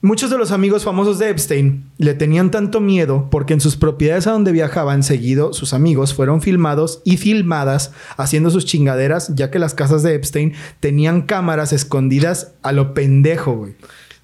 [0.03, 4.27] Muchos de los amigos famosos de Epstein le tenían tanto miedo porque en sus propiedades
[4.27, 9.59] a donde viajaban seguido, sus amigos fueron filmados y filmadas haciendo sus chingaderas, ya que
[9.59, 13.75] las casas de Epstein tenían cámaras escondidas a lo pendejo, güey.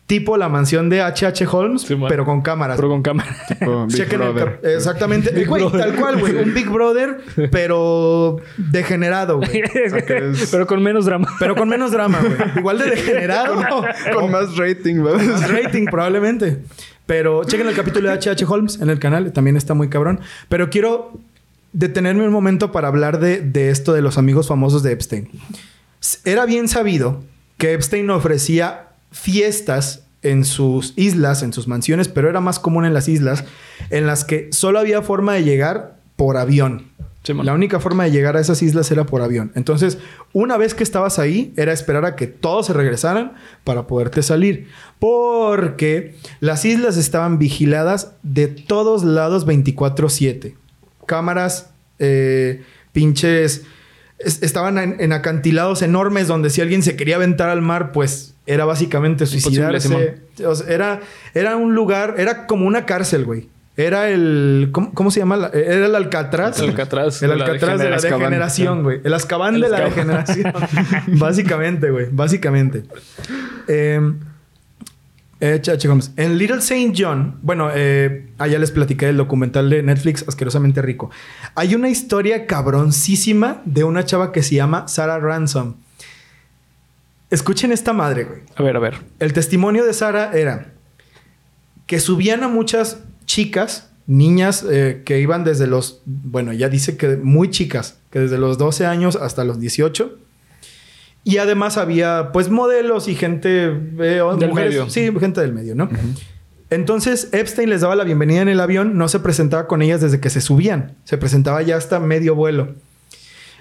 [0.06, 1.46] Tipo la mansión de H.H.
[1.50, 2.76] Holmes, Sí, pero con cámaras.
[2.76, 3.28] Pero con cámara.
[3.88, 4.60] Big Chequen Brother.
[4.62, 5.30] Exactamente.
[5.32, 5.80] Big Güey, Brother.
[5.80, 6.36] tal cual, güey.
[6.36, 7.18] Un Big Brother,
[7.50, 9.62] pero degenerado, güey.
[9.74, 11.26] es- Pero con menos drama.
[11.40, 12.36] Pero con menos drama, güey.
[12.58, 13.56] Igual de degenerado.
[14.14, 15.24] Con más rating, ¿verdad?
[15.24, 16.58] Más rating, probablemente.
[17.06, 18.44] Pero chequen el capítulo de H.H.
[18.48, 20.20] Holmes en el canal, también está muy cabrón.
[20.48, 21.18] Pero quiero
[21.72, 25.28] detenerme un momento para hablar de, de esto de los amigos famosos de Epstein.
[26.24, 27.22] Era bien sabido
[27.58, 28.85] que Epstein ofrecía
[29.20, 33.44] fiestas en sus islas, en sus mansiones, pero era más común en las islas,
[33.90, 36.90] en las que solo había forma de llegar por avión.
[37.22, 37.32] Sí.
[37.42, 39.50] La única forma de llegar a esas islas era por avión.
[39.56, 39.98] Entonces,
[40.32, 43.32] una vez que estabas ahí, era esperar a que todos se regresaran
[43.64, 44.68] para poderte salir.
[45.00, 50.54] Porque las islas estaban vigiladas de todos lados 24/7.
[51.06, 52.62] Cámaras, eh,
[52.92, 53.62] pinches...
[54.20, 58.34] es- estaban en, en acantilados enormes donde si alguien se quería aventar al mar, pues
[58.46, 60.18] era básicamente suicidarse.
[60.46, 61.00] O sea, era,
[61.34, 63.48] era un lugar, era como una cárcel, güey.
[63.78, 64.70] Era el.
[64.72, 65.36] ¿Cómo, cómo se llama?
[65.36, 66.58] la- Era el Alcatraz.
[66.60, 68.82] El Alcatraz El de la Alcatraz de la degeneración.
[68.82, 69.00] güey.
[69.04, 70.52] El Azkaban El de la degeneración.
[71.08, 72.06] básicamente, güey.
[72.10, 72.84] Básicamente.
[73.68, 74.00] Eh,
[75.38, 75.60] Eh.
[76.16, 81.10] En Little Saint John, bueno, eh, allá les platiqué el documental de Netflix, asquerosamente rico.
[81.54, 85.74] Hay una historia cabroncísima de una chava que se llama Sarah Ransom.
[87.30, 88.40] Escuchen esta madre, güey.
[88.56, 88.94] A ver, a ver.
[89.18, 90.72] El testimonio de Sara era
[91.86, 97.16] que subían a muchas chicas, niñas eh, que iban desde los, bueno, ya dice que
[97.16, 100.16] muy chicas, que desde los 12 años hasta los 18.
[101.24, 104.90] Y además había pues modelos y gente, eh, Del mujeres- medio.
[104.90, 105.88] sí, gente del medio, ¿no?
[106.70, 110.20] Entonces Epstein les daba la bienvenida en el avión, no se presentaba con ellas desde
[110.20, 112.74] que se subían, se presentaba ya hasta medio vuelo.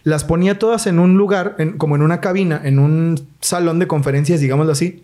[0.05, 3.87] Las ponía todas en un lugar, en- como en una cabina, en un salón de
[3.87, 5.03] conferencias, digámoslo así.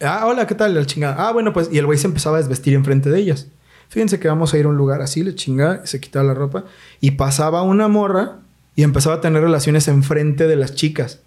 [0.00, 0.74] Ah, hola, ¿qué tal?
[0.74, 1.28] La chingada.
[1.28, 3.46] Ah, bueno, pues, y el güey se empezaba a desvestir enfrente de ellas.
[3.88, 6.64] Fíjense que vamos a ir a un lugar así, le chingada, se quitaba la ropa
[7.00, 8.38] y pasaba una morra
[8.76, 11.20] y empezaba a tener relaciones enfrente de las chicas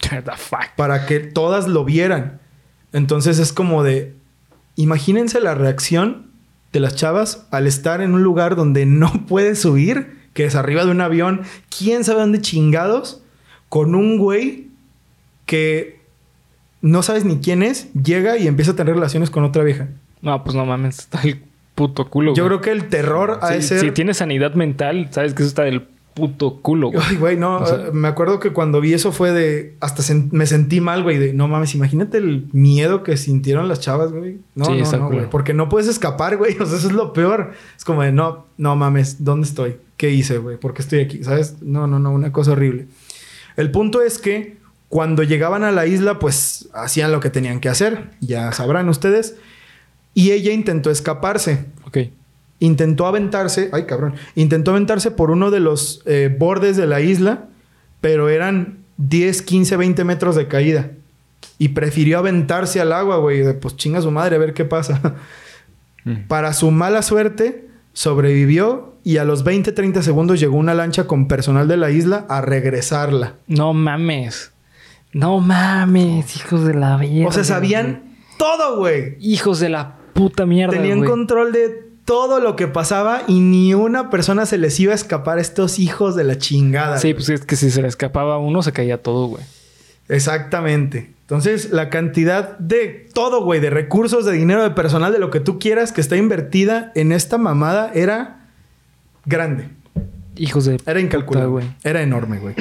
[0.00, 0.74] the fuck.
[0.76, 2.38] para que todas lo vieran.
[2.92, 4.14] Entonces es como de,
[4.76, 6.26] imagínense la reacción
[6.72, 10.84] de las chavas al estar en un lugar donde no puede subir, que es arriba
[10.84, 11.42] de un avión,
[11.76, 13.22] quién sabe dónde chingados,
[13.68, 14.68] con un güey
[15.46, 16.00] que
[16.82, 19.88] no sabes ni quién es, llega y empieza a tener relaciones con otra vieja.
[20.22, 21.42] No, pues no mames, está el
[21.74, 22.34] puto culo.
[22.34, 23.80] Yo creo que el terror ha de Si, ser...
[23.80, 25.82] si tienes sanidad mental, sabes que eso está del
[26.14, 27.02] puto culo, güey.
[27.08, 27.58] Ay, güey, no.
[27.58, 29.76] O sea- eh, me acuerdo que cuando vi eso fue de...
[29.80, 31.18] Hasta sen- me sentí mal, güey.
[31.18, 34.38] De, no mames, imagínate el miedo que sintieron las chavas, güey.
[34.54, 35.30] No, Sí, no, no, güey.
[35.30, 36.56] Porque no puedes escapar, güey.
[36.60, 37.52] O sea, eso es lo peor.
[37.76, 39.76] Es como de, no, no mames, ¿dónde estoy?
[40.00, 40.56] ¿Qué hice, güey?
[40.56, 41.22] ¿Por qué estoy aquí?
[41.22, 41.56] ¿Sabes?
[41.60, 42.10] No, no, no.
[42.10, 42.86] Una cosa horrible.
[43.58, 44.56] El punto es que
[44.88, 48.08] cuando llegaban a la isla, pues hacían lo que tenían que hacer.
[48.18, 49.36] Ya sabrán ustedes.
[50.14, 51.98] Y ella intentó escaparse Ok.
[52.60, 57.48] intentó aventarse, ay cabrón, intentó aventarse por uno de los eh, bordes de la isla,
[58.00, 60.92] pero eran 10, 15, 20 metros de caída.
[61.58, 65.16] Y prefirió aventarse al agua, güey, de pues chinga su madre a ver qué pasa.
[66.04, 66.26] Mm.
[66.26, 71.26] Para su mala suerte, sobrevivió y a los 20, 30 segundos llegó una lancha con
[71.26, 73.36] personal de la isla a regresarla.
[73.46, 74.52] No mames.
[75.12, 77.28] No mames, hijos de la mierda.
[77.28, 79.16] O sea, sabían todo, güey.
[79.20, 80.76] Hijos de la puta mierda.
[80.76, 81.10] Tenían güey.
[81.10, 85.38] control de todo lo que pasaba y ni una persona se les iba a escapar
[85.38, 86.98] a estos hijos de la chingada.
[86.98, 87.14] Sí, güey.
[87.14, 89.44] pues es que si se le escapaba a uno, se caía todo, güey.
[90.08, 91.12] Exactamente.
[91.30, 95.38] Entonces, la cantidad de todo, güey, de recursos, de dinero, de personal, de lo que
[95.38, 98.48] tú quieras que está invertida en esta mamada era
[99.26, 99.68] grande.
[100.34, 100.78] Hijos de.
[100.84, 101.66] Era incalculable.
[101.66, 101.88] Puta.
[101.88, 102.56] Era enorme, güey.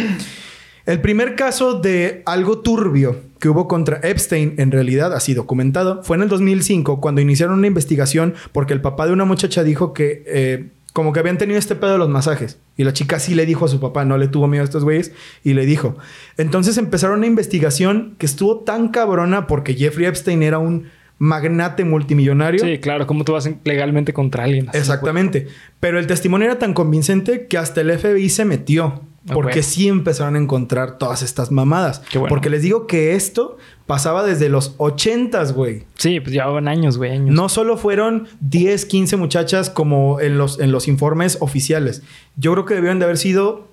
[0.86, 6.18] El primer caso de algo turbio que hubo contra Epstein, en realidad así documentado, fue
[6.18, 10.24] en el 2005 cuando iniciaron una investigación porque el papá de una muchacha dijo que
[10.28, 12.60] eh, como que habían tenido este pedo de los masajes.
[12.78, 14.84] Y la chica sí le dijo a su papá, no le tuvo miedo a estos
[14.84, 15.12] güeyes,
[15.44, 15.98] y le dijo.
[16.38, 20.88] Entonces empezaron una investigación que estuvo tan cabrona porque Jeffrey Epstein era un
[21.18, 22.64] magnate multimillonario.
[22.64, 23.06] Sí, claro.
[23.06, 24.70] ¿Cómo tú vas en- legalmente contra alguien?
[24.70, 25.48] así, Exactamente.
[25.80, 29.04] Pero el testimonio era tan convincente que hasta el FBI se metió.
[29.34, 32.02] Porque sí empezaron a encontrar todas estas mamadas.
[32.10, 32.30] Qué bueno.
[32.30, 35.74] Porque les digo que esto pasaba desde los 80s, güey.
[35.80, 35.86] güey?
[35.96, 37.12] Sí, pues llevaban años, güey.
[37.12, 37.36] Años.
[37.36, 42.02] No solo fueron 10, 15 muchachas como en los, en los informes oficiales.
[42.38, 43.68] Yo creo que debieron de haber sido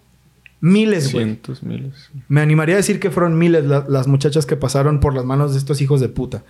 [0.60, 1.24] miles, güey.
[1.24, 2.10] Cientos, miles.
[2.28, 5.52] Me animaría a decir que fueron miles la- las muchachas que pasaron por las manos
[5.52, 6.42] de estos hijos de puta.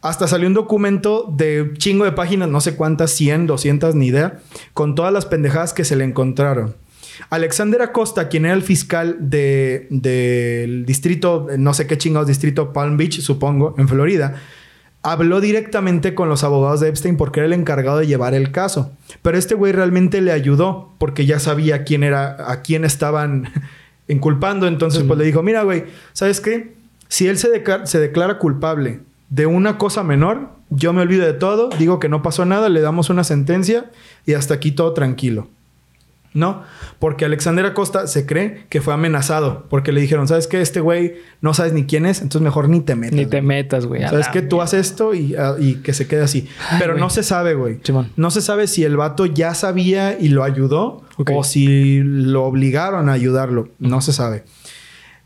[0.00, 4.40] Hasta salió un documento de chingo de páginas, no sé cuántas, 100, 200, ni idea,
[4.72, 6.74] con todas las pendejadas que se le encontraron.
[7.30, 12.96] Alexander Acosta, quien era el fiscal de- del distrito, no sé qué chingados distrito, Palm
[12.96, 14.36] Beach, supongo, en Florida,
[15.02, 18.92] habló directamente con los abogados de Epstein porque era el encargado de llevar el caso.
[19.22, 23.48] Pero este güey realmente le ayudó porque ya sabía quién era, a quién estaban
[24.08, 24.66] inculpando.
[24.66, 26.74] Entonces, pues le dijo: Mira, güey, ¿sabes qué?
[27.08, 29.00] Si él se, deca- se declara culpable
[29.30, 32.80] de una cosa menor, yo me olvido de todo, digo que no pasó nada, le
[32.80, 33.90] damos una sentencia
[34.26, 35.48] y hasta aquí todo tranquilo.
[36.38, 36.62] No,
[36.98, 40.60] porque Alexander Acosta se cree que fue amenazado porque le dijeron, ¿sabes qué?
[40.60, 43.14] Este güey no sabes ni quién es, entonces mejor ni te metas.
[43.16, 43.42] Ni te güey".
[43.42, 44.02] metas, güey.
[44.02, 44.42] ¿Sabes qué?
[44.42, 46.48] Tú haces esto y, ah, y que se quede así.
[46.70, 47.00] Ay, Pero güey.
[47.02, 47.80] no se sabe, güey.
[47.82, 48.12] Simón.
[48.16, 51.02] No se sabe si el vato ya sabía y lo ayudó
[51.34, 53.70] o si lo obligaron a ayudarlo.
[53.80, 54.44] No se sabe.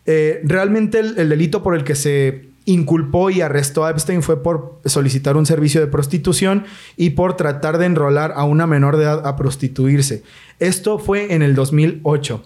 [0.06, 4.42] Eh, realmente el, el delito por el que se inculpó y arrestó a Epstein fue
[4.42, 6.64] por solicitar un servicio de prostitución
[6.96, 10.22] y por tratar de enrolar a una menor de edad a prostituirse.
[10.60, 12.44] Esto fue en el 2008.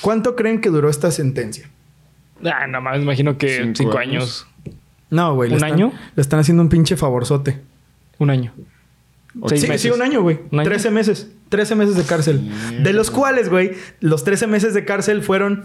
[0.00, 1.68] ¿Cuánto creen que duró esta sentencia?
[2.44, 4.46] Ah, no más, imagino que Cinco cinco, años.
[4.64, 4.76] años.
[5.10, 5.48] No, güey.
[5.50, 5.92] le ¿Un están- año?
[6.14, 7.60] Le están haciendo un pinche favorzote.
[8.18, 8.52] Un año.
[9.48, 9.82] Seis Sí, meses.
[9.82, 10.38] sí, un año, güey.
[10.64, 11.28] 13 meses.
[11.50, 12.50] 13 meses de cárcel.
[12.82, 15.64] De los cuales, güey, los 13 meses de cárcel fueron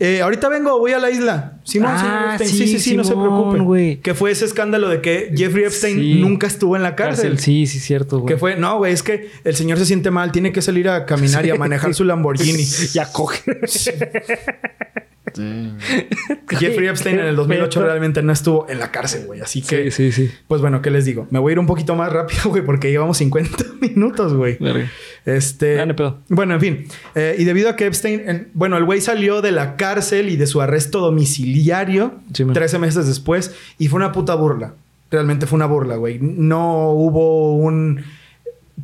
[0.00, 1.58] Eh, ahorita vengo, voy a la isla.
[1.64, 2.50] Simón, Ah, señor Epstein.
[2.50, 3.58] Sí, sí, sí, sí, no se Simón, preocupe.
[3.64, 3.96] güey.
[4.00, 6.14] Que fue ese escándalo de que Jeffrey Epstein Sí.
[6.20, 7.30] nunca estuvo en la cárcel.
[7.30, 8.32] Cárcel, sí, sí, cierto, güey.
[8.34, 11.04] Que fue, no, güey, es que el señor se siente mal, tiene que salir a
[11.04, 12.64] caminar y a manejar su Lamborghini.
[12.92, 13.40] Ya coge.
[15.34, 15.72] Sí.
[16.58, 19.40] Jeffrey Epstein en el 2008 Pero- realmente no estuvo en la cárcel, güey.
[19.40, 20.30] Así que, Sí, sí, sí.
[20.46, 21.26] pues bueno, ¿qué les digo?
[21.30, 24.58] Me voy a ir un poquito más rápido, güey, porque llevamos 50 minutos, güey.
[25.24, 25.80] Este.
[25.80, 26.18] Ah, pedo.
[26.28, 26.84] Bueno, en fin.
[27.14, 28.22] Eh, y debido a que Epstein.
[28.26, 32.54] en- bueno, el güey salió de la cárcel y de su arresto domiciliario Sí, man.
[32.54, 33.54] 13 meses después.
[33.78, 34.74] Y fue una puta burla.
[35.10, 36.18] Realmente fue una burla, güey.
[36.20, 38.04] No hubo un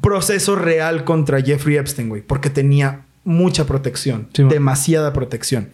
[0.01, 2.23] proceso real contra Jeffrey Epstein, güey.
[2.23, 4.29] Porque tenía mucha protección.
[4.37, 5.69] Demasiada protección.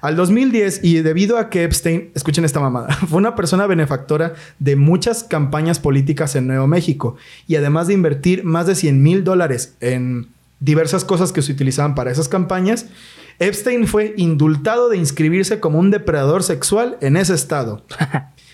[0.00, 4.76] Al 2010, y debido a que Epstein, escuchen esta mamada, fue una persona benefactora de
[4.76, 7.16] muchas campañas políticas en Nuevo México
[7.46, 10.28] y además de invertir más de 100 mil dólares en
[10.60, 12.86] diversas cosas que se utilizaban para esas campañas,
[13.38, 17.84] Epstein fue indultado de inscribirse como un depredador sexual en ese estado.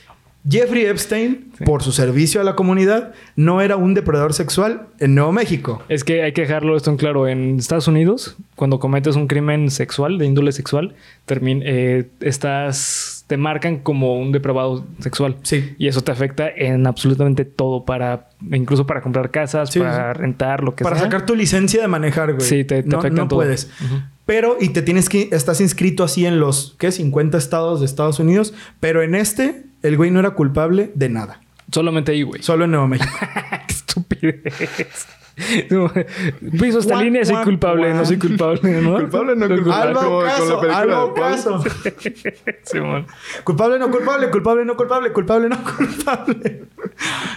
[0.49, 5.31] Jeffrey Epstein, por su servicio a la comunidad, no era un depredador sexual en Nuevo
[5.31, 5.83] México.
[5.89, 7.29] Es que hay que dejarlo esto en claro.
[7.29, 10.95] En Estados Unidos, cuando cometes un crimen sexual, de índole sexual,
[11.29, 15.37] eh, estás, te marcan como un depravado sexual.
[15.43, 15.75] Sí.
[15.79, 20.65] Y eso te afecta en absolutamente todo, para incluso para comprar casas, Sí, para rentar,
[20.65, 21.05] lo que Para sea.
[21.05, 22.45] sacar tu licencia de manejar, güey.
[22.47, 23.39] Sí, te- te no, afecta no en todo.
[23.39, 23.71] puedes.
[24.27, 26.91] Pero, y te tienes que, estás inscrito así en los, ¿qué?
[26.93, 28.55] 50 estados de Estados Unidos.
[28.81, 31.41] Pero en este, el güey no era culpable de nada.
[31.71, 32.43] Solamente ahí, güey.
[32.43, 33.13] Solo en Nuevo México.
[33.67, 35.07] Qué estupidez.
[35.71, 35.91] No,
[36.61, 37.97] Piso esta Guac, línea, soy guac, culpable, guac.
[37.97, 38.97] no soy culpable, ¿no?
[38.97, 39.99] Culpable, no culpable.
[39.99, 41.65] Algo caso, algo caso.
[42.65, 43.07] Simón.
[43.43, 46.65] culpable, no culpable, culpable, no culpable, culpable, no culpable.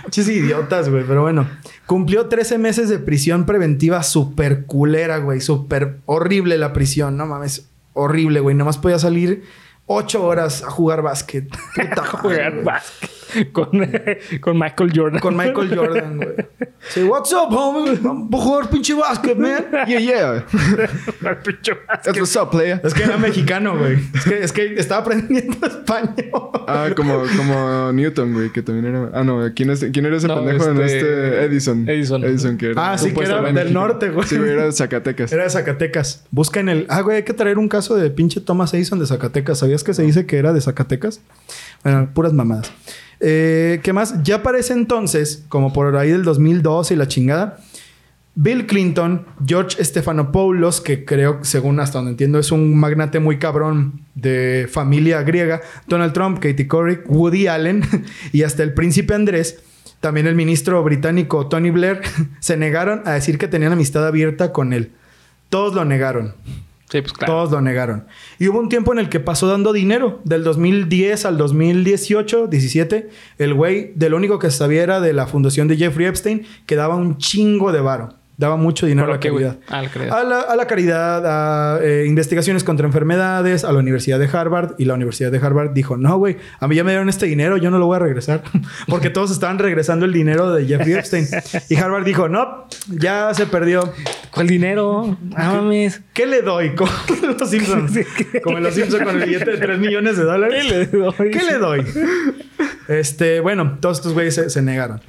[0.10, 1.06] Chis idiotas, güey.
[1.08, 1.48] Pero bueno,
[1.86, 5.40] cumplió 13 meses de prisión preventiva súper culera, güey.
[5.40, 7.16] Súper horrible la prisión.
[7.16, 8.56] No mames, horrible, güey.
[8.56, 9.44] Nomás podía salir
[9.88, 11.48] 8 horas a jugar básquet.
[11.76, 13.70] Puta Jugar básquet con,
[14.42, 15.20] con Michael Jordan.
[15.20, 16.36] Con Michael Jordan, güey.
[16.90, 17.98] Sí, what's up, homie?
[18.02, 19.66] Vamos a jugar pinche básquet, man.
[19.88, 20.46] Yeah, yeah.
[21.44, 22.04] Pinche básquet.
[22.04, 22.80] That's what's up, player.
[22.84, 23.98] Es que era mexicano, güey.
[24.14, 26.52] Es que, es que estaba aprendiendo español.
[26.68, 29.10] Ah, como, como Newton, güey, que también era.
[29.14, 31.90] Ah, no, ¿quién, es, quién era ese No, pendejo en este- este Edison?
[31.90, 32.24] Edison.
[32.24, 32.92] Edison, que era.
[32.92, 34.28] Ah, sí, que era del norte, güey.
[34.28, 35.32] Sí, güey, era de Zacatecas.
[35.32, 36.26] Era de Zacatecas.
[36.32, 36.86] Busca en el.
[36.90, 39.60] Ah, güey, hay que traer un caso de pinche Thomas Edison de Zacatecas.
[39.60, 41.22] ¿Sabías que se dice que era de Zacatecas?
[41.84, 42.72] Bueno, puras mamadas.
[43.20, 44.24] Eh, ¿Qué más?
[44.24, 47.60] Ya para ese entonces, como por ahí del 2012 y la chingada,
[48.38, 54.02] Bill Clinton, George Stephanopoulos, que creo, según hasta donde entiendo, es un magnate muy cabrón
[54.14, 57.84] de familia griega, Donald Trump, Katie Couric, Woody Allen
[58.34, 59.60] y hasta el príncipe Andrés,
[60.02, 62.02] también el ministro británico Tony Blair,
[62.42, 64.92] se negaron a decir que tenían amistad abierta con él.
[65.50, 66.34] Todos lo negaron.
[66.90, 67.14] Pues.
[67.26, 68.06] Todos lo negaron.
[68.40, 70.22] Y hubo un tiempo en el que pasó dando dinero.
[70.24, 73.10] Del 2010 al 2018, 17.
[73.38, 76.76] El güey, de lo único que sabía era de la fundación de Jeffrey Epstein, que
[76.76, 78.14] daba un chingo de varo.
[78.38, 79.58] Daba mucho dinero ¿Por a la caridad.
[79.70, 80.20] Ah, la caridad.
[80.20, 84.76] A la, a la caridad, a eh, investigaciones contra enfermedades, a la Universidad de Harvard.
[84.78, 87.56] Y la Universidad de Harvard dijo, no, güey, a mí ya me dieron este dinero,
[87.58, 88.44] yo no lo voy a regresar.
[88.88, 91.28] Porque todos estaban regresando el dinero de Jeffrey Epstein.
[91.70, 93.94] Y Harvard dijo, no, ya se perdió.
[94.32, 95.18] ¿Cuál dinero?
[95.36, 96.02] Ah, mames.
[96.14, 96.76] ¿Qué le doy?
[96.76, 96.92] Como
[97.24, 98.00] en los Simpsons.
[98.44, 100.66] Como en los Simpsons con el billete de 3 millones de dólares.
[100.68, 101.32] ¿Qué le doy?
[101.32, 101.86] ¿Qué le doy?
[102.88, 105.02] Este, bueno, todos estos güeyes se, se negaron.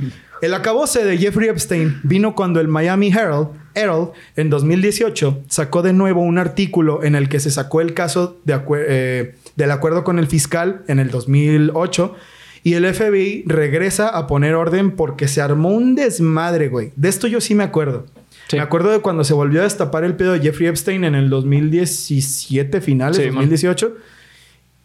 [0.43, 5.93] El acabose de Jeffrey Epstein vino cuando el Miami Herald, Herald, en 2018, sacó de
[5.93, 10.19] nuevo un artículo en el que se sacó el caso de eh, del acuerdo con
[10.19, 12.15] el fiscal en el 2008.
[12.63, 16.93] Y el FBI regresa a poner orden porque se armó un desmadre, güey.
[16.97, 18.07] De esto yo sí me acuerdo.
[18.49, 18.57] Sí.
[18.57, 21.31] Me acuerdo de cuando se volvió a destapar el pedo de Jeffrey Epstein en el
[21.31, 23.49] 2017, finales, Sí, man.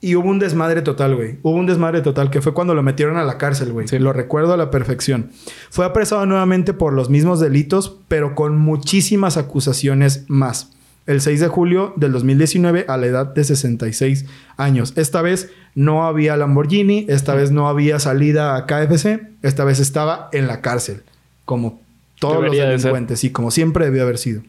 [0.02, 0.08] 2018.
[0.08, 1.38] Y hubo un desmadre total, güey.
[1.44, 3.88] Hubo un desmadre total que fue cuando lo metieron a la cárcel, güey.
[3.88, 4.00] Sí.
[4.00, 5.30] Lo recuerdo a la perfección.
[5.70, 10.72] Fue apresado nuevamente por los mismos delitos, pero con muchísimas acusaciones más.
[11.08, 14.26] El 6 de julio del 2019 a la edad de 66
[14.58, 14.94] años.
[14.96, 20.30] Esta vez no había Lamborghini, esta vez no había salida a KFC, esta vez estaba
[20.32, 21.04] en la cárcel,
[21.46, 21.82] como
[22.20, 24.44] todos Debería los delincuentes y como siempre debió haber sido.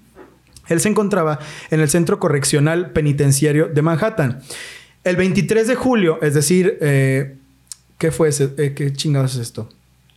[0.69, 1.39] Él se encontraba
[1.71, 4.43] en el Centro Correccional Penitenciario de Manhattan.
[5.05, 7.37] El 23 de julio, es decir, eh,
[7.99, 8.51] ¿qué fue ese?
[8.57, 9.69] Eh, ¿Qué chingados es esto?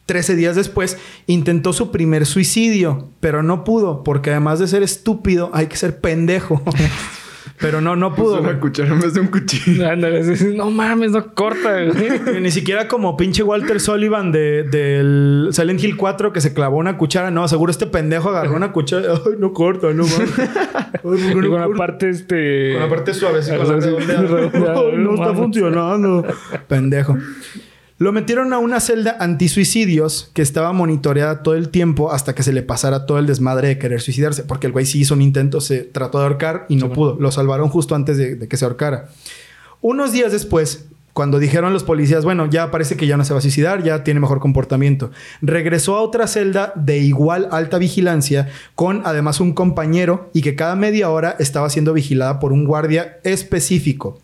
[0.05, 5.49] 13 días después, intentó su primer suicidio, pero no pudo, porque además de ser estúpido,
[5.53, 6.61] hay que ser pendejo.
[7.59, 8.41] Pero no, no pudo.
[8.41, 9.89] Una cuchara en vez de un cuchillo.
[9.89, 10.23] Ándale,
[10.55, 12.41] no mames, no corta, güey.
[12.41, 16.97] Ni siquiera como pinche Walter Sullivan de, del Silent Hill 4 que se clavó una
[16.97, 17.31] cuchara.
[17.31, 19.13] No, seguro este pendejo agarró una cuchara.
[19.13, 20.39] Ay, no corta, no mames.
[20.39, 21.77] Ay, ¿por qué Y no con la corta?
[21.77, 22.73] parte, este...
[22.73, 24.21] Con la parte suave, así, con la Así, redondeada.
[24.27, 25.39] redondeada, Ay, no está mames.
[25.41, 26.25] funcionando.
[26.67, 27.17] Pendejo.
[27.97, 32.51] Lo metieron a una celda antisuicidios que estaba monitoreada todo el tiempo hasta que se
[32.51, 34.43] le pasara todo el desmadre de querer suicidarse.
[34.43, 36.91] Porque el güey sí hizo un intento, se trató de ahorcar y no Sí.
[36.93, 37.15] pudo.
[37.19, 39.09] Lo salvaron justo antes de, de que se ahorcara.
[39.81, 43.39] Unos días después, cuando dijeron los policías, bueno, ya parece que ya no se va
[43.39, 49.03] a suicidar, ya tiene mejor comportamiento, regresó a otra celda de igual alta vigilancia con
[49.05, 54.19] además un compañero y que cada media hora estaba siendo vigilada por un guardia específico.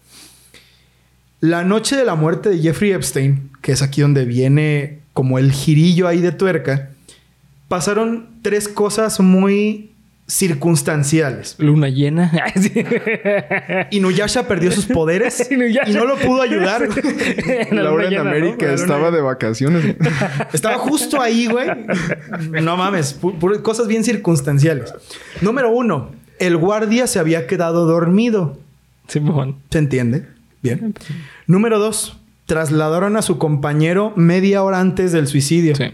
[1.41, 5.51] La noche de la muerte de Jeffrey Epstein, que es aquí donde viene como el
[5.51, 6.91] girillo ahí de tuerca,
[7.67, 9.89] pasaron tres cosas muy
[10.27, 11.55] circunstanciales.
[11.57, 12.31] Luna llena.
[13.91, 15.89] Inuyasha perdió sus poderes Inuyasha.
[15.89, 16.87] y no lo pudo ayudar.
[17.71, 18.17] La Laura en.
[18.19, 19.95] América estaba de vacaciones.
[20.53, 21.67] Estaba justo ahí, güey.
[22.61, 23.19] No mames,
[23.63, 24.93] cosas bien circunstanciales.
[25.41, 28.59] Número uno, el guardia se había quedado dormido.
[29.07, 29.57] Simón.
[29.71, 30.27] ¿Se entiende?
[30.61, 30.93] Bien.
[31.47, 35.75] Número dos, trasladaron a su compañero media hora antes del suicidio.
[35.75, 35.85] Sí.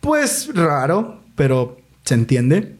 [0.00, 2.74] Pues raro, pero se entiende.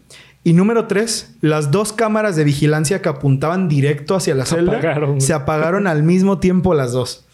[0.45, 4.73] Y número tres, las dos cámaras de vigilancia que apuntaban directo hacia la Se celda
[4.73, 5.21] apagaron.
[5.21, 7.25] se apagaron al mismo tiempo las dos.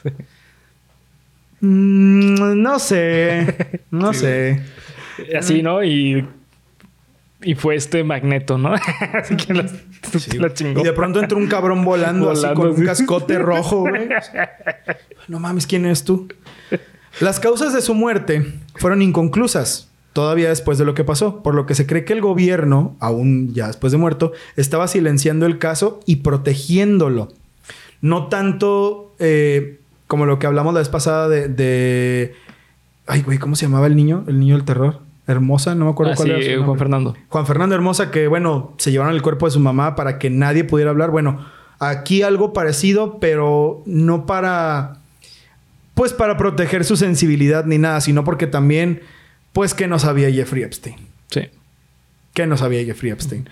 [1.60, 4.62] Mm, no sé, no Sí, sé.
[5.36, 5.82] Así, ¿no?
[5.82, 6.26] Y...
[7.40, 8.74] Y fue este magneto, ¿no?
[9.14, 9.64] Así que la,
[10.38, 10.80] la chingó.
[10.80, 14.08] Y de pronto entró un cabrón volando, así con un cascote rojo, güey.
[15.28, 16.28] No mames, ¿quién eres tú?
[17.20, 21.64] Las causas de su muerte fueron inconclusas todavía después de lo que pasó, por lo
[21.64, 26.00] que se cree que el gobierno, aún ya después de muerto, estaba silenciando el caso
[26.06, 27.28] y protegiéndolo.
[28.00, 29.78] No tanto eh,
[30.08, 32.34] como lo que hablamos la vez pasada de, de-
[33.06, 34.24] Ay, güey, ¿cómo se llamaba el niño?
[34.26, 35.00] El niño del terror.
[35.28, 36.64] Hermosa, no me acuerdo Ah, cuál sí, era su.
[36.64, 37.16] Juan Fernando.
[37.28, 40.64] Juan Fernando Hermosa, que bueno, se llevaron el cuerpo de su mamá para que nadie
[40.64, 41.10] pudiera hablar.
[41.10, 41.46] Bueno,
[41.78, 44.96] aquí algo parecido, pero no para.
[45.94, 49.02] Pues para proteger su sensibilidad ni nada, sino porque también,
[49.52, 50.96] pues que no sabía Jeffrey Epstein.
[51.30, 51.42] Sí.
[52.34, 53.48] Que no sabía Jeffrey Epstein.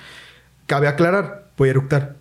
[0.66, 2.16] Cabe aclarar, voy a eructar.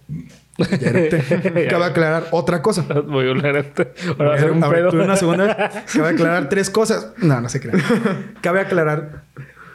[0.79, 1.67] Ya eructé.
[1.69, 2.81] Cabe aclarar otra cosa.
[2.83, 3.31] Voy a.
[3.31, 5.03] Ahora va a ser un A ver, pedo.
[5.03, 5.83] una segunda vez.
[5.93, 7.11] Cabe aclarar tres cosas.
[7.17, 7.81] No, no se crean.
[8.41, 9.23] Cabe aclarar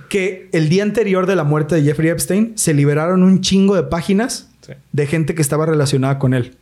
[0.08, 3.82] que el día anterior de la muerte de Jeffrey Epstein se liberaron un chingo de
[3.84, 4.72] páginas Sí.
[4.92, 6.56] de gente que estaba relacionada con él.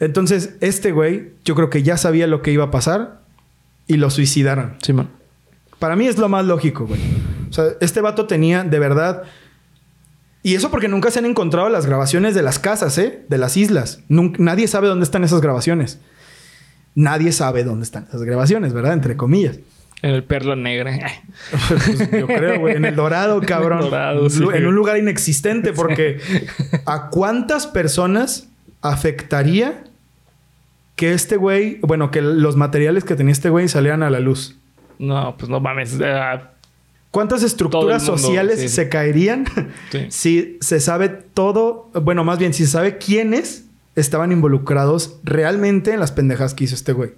[0.00, 3.20] Entonces, este güey, yo creo que ya sabía lo que iba a pasar
[3.86, 4.74] y lo suicidaron.
[4.82, 5.08] Simón.
[5.78, 7.00] Para mí es lo más lógico, güey.
[7.48, 9.22] O sea, este vato tenía de verdad.
[10.42, 13.24] Y eso porque nunca se han encontrado las grabaciones de las casas, ¿eh?
[13.28, 14.00] De las islas.
[14.08, 16.00] Nun- nadie sabe dónde están esas grabaciones.
[16.94, 18.92] Nadie sabe dónde están esas grabaciones, ¿verdad?
[18.94, 19.58] Entre comillas.
[20.02, 20.90] En el perla negra.
[21.02, 21.12] Ay.
[21.68, 22.74] Pues, yo creo, güey.
[22.76, 23.78] En el Dorado, cabrón.
[23.78, 24.42] En el Dorado, sí.
[24.52, 26.18] En un lugar inexistente, porque
[26.86, 28.48] ¿a cuántas personas
[28.82, 29.84] afectaría
[30.96, 34.56] que este güey, bueno, que los materiales que tenía este güey salieran a la luz?
[34.98, 35.98] No, pues no mames.
[36.02, 36.51] Ah,
[37.12, 38.68] ¿Cuántas estructuras mundo, sociales sí.
[38.68, 39.44] se caerían
[39.92, 40.06] Sí.
[40.08, 41.88] si se sabe todo?
[41.94, 46.74] Bueno, más bien, si se sabe quiénes estaban involucrados realmente en las pendejas que hizo
[46.74, 47.10] este güey.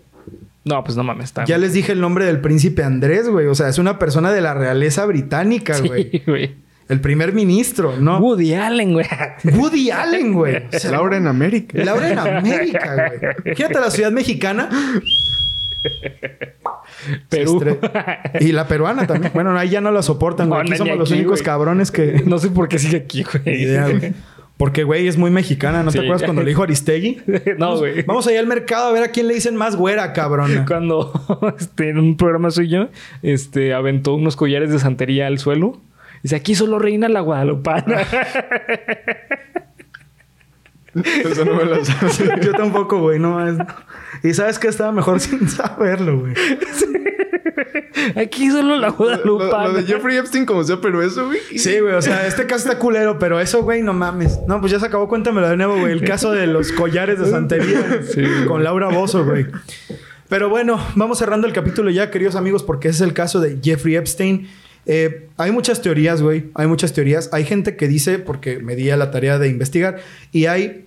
[0.64, 1.26] no, pues no mames.
[1.26, 1.44] Está.
[1.46, 3.46] Ya les dije el nombre del príncipe Andrés, güey.
[3.46, 6.10] O sea, es una persona de la realeza británica, güey.
[6.10, 6.54] Sí, güey.
[6.88, 8.18] El primer ministro, ¿no?
[8.18, 9.06] Woody Allen, güey.
[9.44, 10.64] Woody Allen, güey.
[10.74, 11.82] O sea, Laura en América.
[11.82, 13.12] Laura en América,
[13.44, 13.54] güey.
[13.54, 14.68] Fíjate la ciudad mexicana
[17.28, 17.60] Perú.
[18.40, 19.32] Y la peruana también.
[19.34, 20.62] Bueno, ahí ya no la soportan, güey.
[20.62, 21.44] No, Aquí somos los aquí, únicos güey.
[21.44, 22.22] cabrones que.
[22.26, 23.42] No sé por qué sigue aquí, güey.
[23.56, 24.12] Ni idea, güey.
[24.56, 25.82] Porque, güey, es muy mexicana.
[25.82, 27.20] ¿No te acuerdas cuando le dijo Aristegui?
[27.58, 28.02] No, güey.
[28.02, 30.64] Vamos allá al mercado a ver a quién le dicen más güera, cabrona.
[30.66, 31.12] Cuando
[31.58, 32.88] este, en un programa suyo
[33.22, 35.80] este, aventó unos collares de santería al suelo.
[36.22, 37.98] Dice, aquí solo reina la guadalupana.
[41.24, 42.38] Eso no me lo sabía.
[42.40, 43.18] Yo tampoco, güey.
[43.18, 43.56] No es...
[44.22, 46.34] Y sabes que estaba mejor sin saberlo, güey.
[48.16, 49.68] aquí solo la Lo, guadalupana.
[49.68, 51.38] lo de Jeffrey Epstein, como sea, pero eso, güey.
[51.56, 51.94] Sí, güey.
[51.94, 54.38] O sea, este caso está culero, pero eso, güey, no mames.
[54.46, 55.08] No, pues ya se acabó.
[55.08, 55.92] Cuéntamelo de nuevo, güey.
[55.92, 58.22] El caso de los collares de santería Sí.
[58.46, 59.46] con Laura Bozo, güey.
[60.28, 63.58] Pero bueno, vamos cerrando el capítulo ya, queridos amigos, porque ese es el caso de
[63.62, 64.48] Jeffrey Epstein.
[64.86, 66.46] Eh, hay muchas teorías, güey.
[66.54, 67.30] Hay muchas teorías.
[67.32, 69.98] Hay gente que dice, porque me di a la tarea de investigar,
[70.32, 70.83] y hay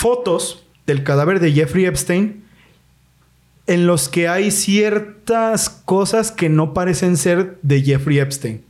[0.00, 2.42] fotos del cadáver de Jeffrey Epstein
[3.66, 8.64] en los que hay ciertas cosas que no parecen ser de Jeffrey Epstein.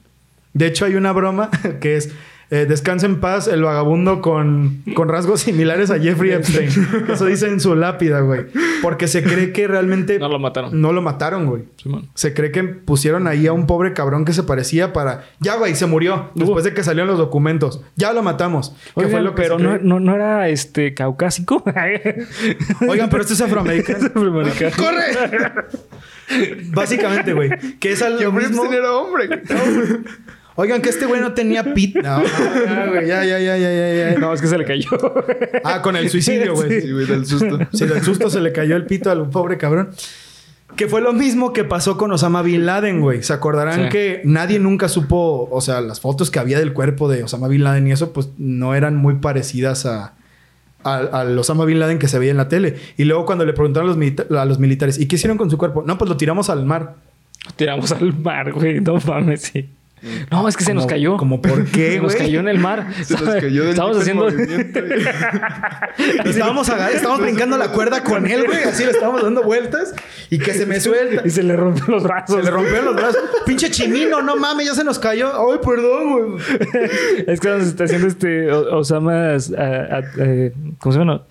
[0.54, 1.48] De hecho, hay una broma
[1.80, 2.10] que es
[2.52, 6.68] Eh, descansa en paz el vagabundo con, con rasgos similares a Jeffrey Epstein.
[7.08, 8.46] Eso dice en su lápida, güey.
[8.82, 10.80] Porque se cree que realmente No lo mataron.
[10.80, 11.62] no lo mataron, güey.
[12.14, 15.26] Se cree que pusieron ahí a un pobre cabrón que se parecía para...
[15.38, 16.30] Ya, güey, se murió.
[16.34, 17.82] Después de que salieron los documentos.
[17.94, 18.70] Ya lo matamos.
[18.70, 21.62] Que Oigan, fue lo que pero se no, no, no era este caucásico.
[22.88, 24.06] Oigan, pero este es afroamericano.
[24.06, 24.72] Afroamericano.
[24.76, 25.52] ¡Corre!
[26.72, 27.50] Básicamente, güey.
[27.78, 28.40] Que es al mismo...
[28.40, 29.42] Epstein era hombre.
[30.56, 31.96] Oigan, que este güey no tenía pit.
[31.96, 33.06] No, no, ya, güey.
[33.06, 34.18] Ya, ya, ya, ya, ya, ya.
[34.18, 34.88] No, es que se le cayó.
[35.64, 36.80] Ah, con el suicidio, güey.
[36.80, 37.58] Sí, güey, del susto.
[37.72, 39.90] Sí, del susto se le cayó el pito al pobre cabrón.
[40.76, 43.22] Que fue lo mismo que pasó con Osama Bin Laden, güey.
[43.22, 43.88] Se acordarán Sí.
[43.90, 47.64] que nadie nunca supo, o sea, las fotos que había del cuerpo de Osama Bin
[47.64, 50.14] Laden y eso, pues no eran muy parecidas a,
[50.84, 52.76] a- al Osama Bin Laden que se veía en la tele.
[52.96, 55.50] Y luego cuando le preguntaron a los, milita- a los militares, ¿y qué hicieron con
[55.50, 55.82] su cuerpo?
[55.84, 56.94] No, pues lo tiramos al mar.
[57.56, 58.80] Tiramos al mar, güey.
[58.80, 59.68] No mames, sí.
[60.30, 61.16] No, es que se nos cayó.
[61.16, 62.86] como, ¿por qué, Se nos cayó en el mar.
[63.04, 64.28] Se nos cayó del Estábamos haciendo...
[66.24, 68.62] Estábamos, estábamos brincando la cuerda con él, güey.
[68.64, 69.94] Así le estábamos dando vueltas
[70.30, 71.22] y que se me suelta.
[71.24, 72.36] y se le rompió los brazos.
[72.36, 73.20] Se le rompieron los brazos.
[73.46, 75.30] Pinche chimino, no mames, ya se nos cayó.
[75.52, 76.42] Ay, perdón, güey.
[77.26, 79.34] Es que nos está haciendo este O- Osama...
[79.34, 79.38] ah,
[79.90, 81.22] ah, eh, ¿Cómo se llama?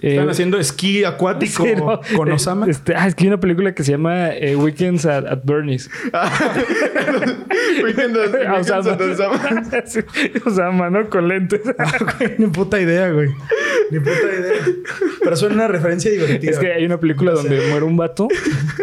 [0.00, 2.00] Eh, Están haciendo esquí acuático sí, no.
[2.16, 2.66] con Osama.
[2.68, 5.90] Este, ah, es que hay una película que se llama eh, Weekends at, at Bernie's.
[6.12, 6.30] Ah,
[7.84, 8.96] Weekends at Osama.
[9.86, 10.00] Sí,
[10.44, 11.08] Osama, ¿no?
[11.10, 11.60] Con lentes.
[12.18, 13.28] Güey, Ni puta idea, güey.
[13.90, 14.52] Ni puta idea.
[15.22, 16.50] Pero suena una referencia divertida.
[16.50, 18.28] Es que hay una película donde muere un vato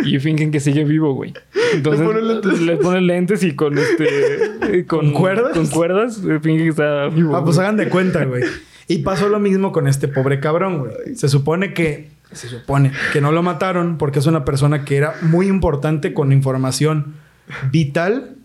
[0.03, 1.33] y fingen que sigue vivo, güey.
[1.73, 2.61] Entonces Le ponen lentes.
[2.61, 4.05] le ponen lentes y con este
[4.79, 5.53] eh, con, ¿Con cuerdas?
[5.53, 7.35] Con cuerdas eh, fingen que está vivo.
[7.35, 7.65] Ah, pues güey.
[7.67, 8.43] hagan de cuenta, güey.
[8.87, 11.15] Y pasó lo mismo con este pobre cabrón, güey.
[11.15, 12.09] Se supone que...
[12.31, 16.31] Se supone que no lo mataron porque es una persona que era muy importante con
[16.31, 17.13] información
[17.71, 18.35] vital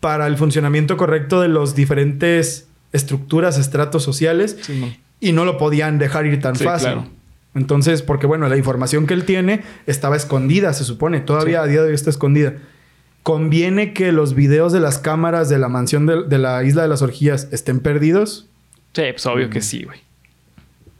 [0.00, 4.56] para el funcionamiento correcto de los diferentes estructuras, estratos sociales.
[4.62, 4.92] Sí, no.
[5.20, 6.92] y no lo podían dejar ir tan Sí, fácil.
[6.92, 7.08] claro.
[7.54, 11.82] Entonces, porque bueno, la información que él tiene estaba escondida, se supone, todavía a día
[11.82, 12.54] de hoy está escondida.
[13.22, 16.88] ¿Conviene que los videos de las cámaras de la mansión de, de la isla de
[16.88, 18.48] las orgías estén perdidos?
[18.96, 20.00] Sí, pues obvio que sí, güey.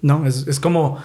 [0.03, 1.03] No, es, es como...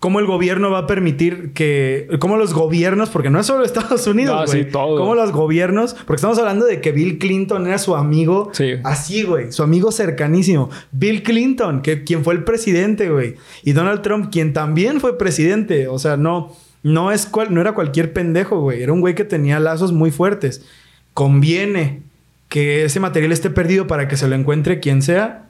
[0.00, 2.08] ¿Cómo el gobierno va a permitir que...
[2.18, 3.08] ¿Cómo los gobiernos?
[3.08, 4.64] Porque no es solo Estados Unidos, No, güey.
[4.64, 4.98] sí, todo.
[4.98, 5.94] ¿Cómo los gobiernos?
[5.94, 8.50] Porque estamos hablando de que Bill Clinton era su amigo.
[8.52, 8.72] Sí.
[8.82, 9.52] Así, güey.
[9.52, 10.70] Su amigo cercanísimo.
[10.90, 13.36] Bill Clinton, que, quien fue el presidente, güey.
[13.62, 15.86] Y Donald Trump, quien también fue presidente.
[15.86, 16.52] O sea, no...
[16.82, 18.82] No, es cual, no era cualquier pendejo, güey.
[18.82, 20.66] Era un güey que tenía lazos muy fuertes.
[21.14, 22.02] Conviene
[22.48, 25.44] que ese material esté perdido para que se lo encuentre quien sea.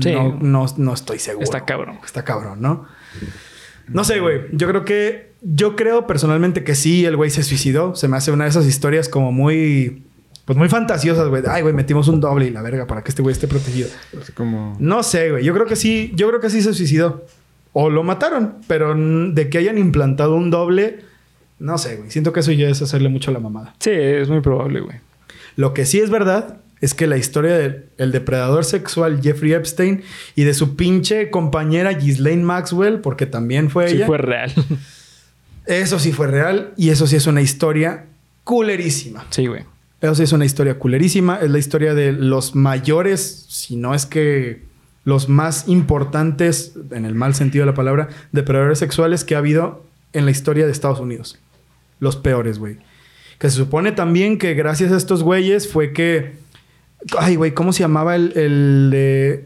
[0.00, 0.12] Sí.
[0.12, 1.44] No, no, no estoy seguro.
[1.44, 1.98] Está cabrón.
[2.04, 2.86] Está cabrón, ¿no?
[3.88, 4.42] No sé, güey.
[4.52, 5.32] Yo creo que...
[5.42, 7.94] Yo creo personalmente que sí, el güey se suicidó.
[7.94, 10.02] Se me hace una de esas historias como muy...
[10.46, 11.42] Pues muy fantasiosas, güey.
[11.48, 13.88] Ay, güey, metimos un doble y la verga para que este güey esté protegido.
[14.34, 14.76] Como...
[14.78, 15.44] No sé, güey.
[15.44, 16.12] Yo creo que sí...
[16.14, 17.24] Yo creo que sí se suicidó.
[17.72, 18.56] O lo mataron.
[18.66, 21.00] Pero de que hayan implantado un doble...
[21.58, 22.10] No sé, güey.
[22.10, 23.74] Siento que eso ya es hacerle mucho a la mamada.
[23.78, 24.98] Sí, es muy probable, güey.
[25.56, 30.02] Lo que sí es verdad es que la historia del el depredador sexual Jeffrey Epstein
[30.34, 34.52] y de su pinche compañera Ghislaine Maxwell, porque también fue Sí ella, fue real.
[35.66, 38.06] eso sí fue real y eso sí es una historia
[38.44, 39.26] culerísima.
[39.30, 39.62] Sí, güey.
[40.00, 41.38] Eso sí es una historia culerísima.
[41.40, 44.62] Es la historia de los mayores, si no es que
[45.04, 49.84] los más importantes, en el mal sentido de la palabra, depredadores sexuales que ha habido
[50.12, 51.38] en la historia de Estados Unidos.
[52.00, 52.76] Los peores, güey.
[53.38, 56.43] Que se supone también que gracias a estos güeyes fue que...
[57.18, 59.44] Ay, güey, ¿cómo se llamaba el, el de...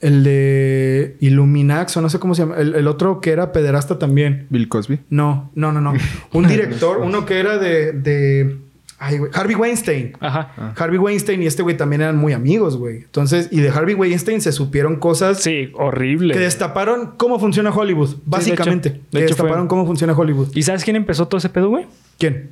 [0.00, 2.56] El de Illuminax o no sé cómo se llama.
[2.58, 4.46] El, el otro que era pederasta también.
[4.50, 5.00] Bill Cosby.
[5.08, 5.94] No, no, no, no.
[6.32, 7.92] Un director, uno que era de...
[7.92, 8.58] de
[8.98, 9.30] ay, güey.
[9.32, 10.12] Harvey Weinstein.
[10.20, 10.74] Ajá.
[10.76, 12.96] Harvey Weinstein y este güey también eran muy amigos, güey.
[12.98, 16.34] Entonces, y de Harvey Weinstein se supieron cosas Sí, horrible.
[16.34, 18.90] que destaparon cómo funciona Hollywood, básicamente.
[18.90, 20.48] de hecho- que de fue- destaparon cómo funciona Hollywood.
[20.54, 21.86] ¿Y sabes quién empezó todo ese pedo, güey?
[22.18, 22.50] ¿Quién?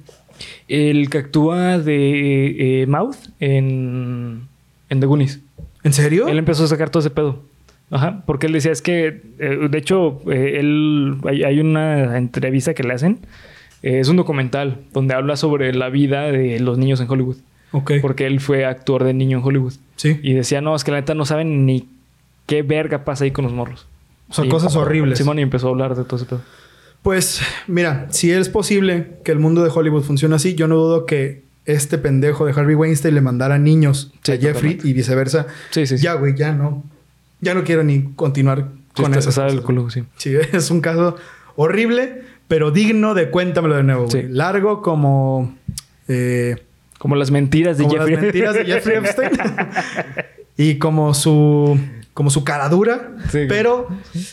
[0.69, 4.43] El que actúa de eh, Mouth en,
[4.89, 5.41] en The Goonies.
[5.85, 6.29] ¿En serio?
[6.29, 7.43] Él empezó a sacar todo ese pedo.
[7.91, 12.73] Ajá, porque él decía, es que, eh, de hecho, eh, él, hay, hay una entrevista
[12.73, 13.19] que le hacen,
[13.83, 17.37] eh, es un documental donde habla sobre la vida de los niños en Hollywood,
[17.73, 17.93] Ok.
[18.01, 19.75] porque él fue actor de niño en Hollywood.
[19.97, 20.19] Sí.
[20.23, 21.87] Y decía, no, es que la neta no saben ni
[22.47, 23.87] qué verga pasa ahí con los morros.
[24.31, 25.19] O sea, Y- cosas horribles.
[25.19, 26.41] Simón y empezó a hablar de todo ese pedo.
[27.03, 31.05] Pues, mira, si es posible que el mundo de Hollywood funcione así, yo no dudo
[31.07, 34.89] que este pendejo de Harvey Weinstein le mandara niños Sí, a Jeffrey totalmente.
[34.89, 35.47] y viceversa.
[35.71, 36.05] Sí, sí, sí.
[36.05, 36.85] Ya, güey, ya no.
[37.41, 39.63] Ya no quiero ni continuar Sí, con eso.
[39.65, 40.05] culo, sí.
[40.17, 41.17] Sí, es un caso
[41.57, 44.07] horrible, pero digno de cuéntamelo de nuevo.
[44.07, 44.23] güey.
[44.23, 44.29] Sí.
[44.31, 45.57] Largo como...
[46.09, 46.57] eh,
[46.99, 48.15] Como las mentiras de como Jeffrey.
[48.15, 49.31] las mentiras de Jeffrey Epstein.
[50.57, 51.79] y como su
[52.15, 53.89] como su cara dura, Sí, pero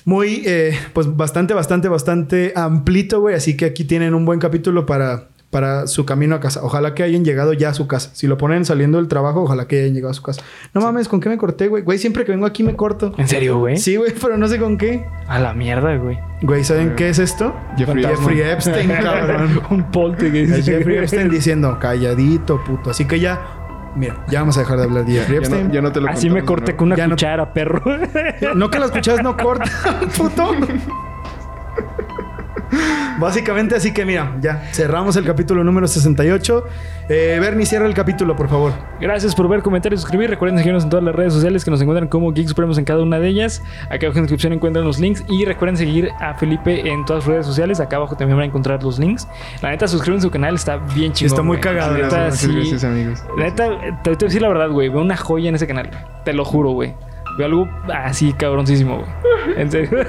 [0.05, 3.35] muy, eh, pues bastante, bastante, bastante amplito, güey.
[3.35, 6.59] Así que aquí tienen un buen capítulo para, para su camino a casa.
[6.63, 8.09] Ojalá que hayan llegado ya a su casa.
[8.13, 10.41] Si lo ponen saliendo del trabajo, ojalá que hayan llegado a su casa.
[10.73, 11.83] No mames, ¿con qué me corté, güey?
[11.83, 13.13] Güey, siempre que vengo aquí me corto.
[13.17, 13.77] ¿En serio, güey?
[13.77, 15.05] Sí, güey, pero no sé con qué.
[15.27, 16.19] A la mierda, güey.
[16.41, 17.55] Güey, ¿saben qué es esto?
[17.77, 19.61] Jeffrey Jeffrey Epstein, cabrón.
[19.69, 22.91] Un polte que El Jeffrey Epstein diciendo, calladito, puto.
[22.91, 23.58] Así que ya,
[23.95, 26.09] mira, ya vamos a dejar de hablar de Jeffrey Ya no, ya no te lo
[26.09, 26.77] Así me corté ¿no?
[26.77, 27.81] con una Ya no- cuchara, perro.
[28.55, 29.69] No que las cucharas no cortan,
[30.17, 30.51] puto.
[33.19, 36.63] Básicamente, así que mira, ya cerramos el capítulo número 68.
[37.09, 38.71] Eh, Bernie, cierra el capítulo, por favor.
[39.01, 40.29] Gracias por ver, comentar y suscribir.
[40.29, 43.01] Recuerden seguirnos en todas las redes sociales que nos encuentran como Geek Supremos en cada
[43.01, 43.63] una de ellas.
[43.85, 45.23] Acá abajo en la descripción encuentran los links.
[45.27, 47.79] Y recuerden seguir a Felipe en todas sus redes sociales.
[47.79, 49.27] Acá abajo también van a encontrar los links.
[49.61, 51.33] La neta, suscríbanse a su canal, está bien chingón.
[51.33, 51.61] Está muy güey.
[51.61, 52.55] cagado, La neta, Gracias, sí.
[52.55, 53.23] gracias, amigos.
[53.37, 53.69] La neta,
[54.03, 54.89] te, voy a decir la verdad, güey.
[54.89, 55.89] Veo una joya en ese canal.
[56.23, 56.93] Te lo juro, güey.
[57.39, 59.09] Veo algo así cabroncísimo, güey.
[59.55, 59.89] En serio.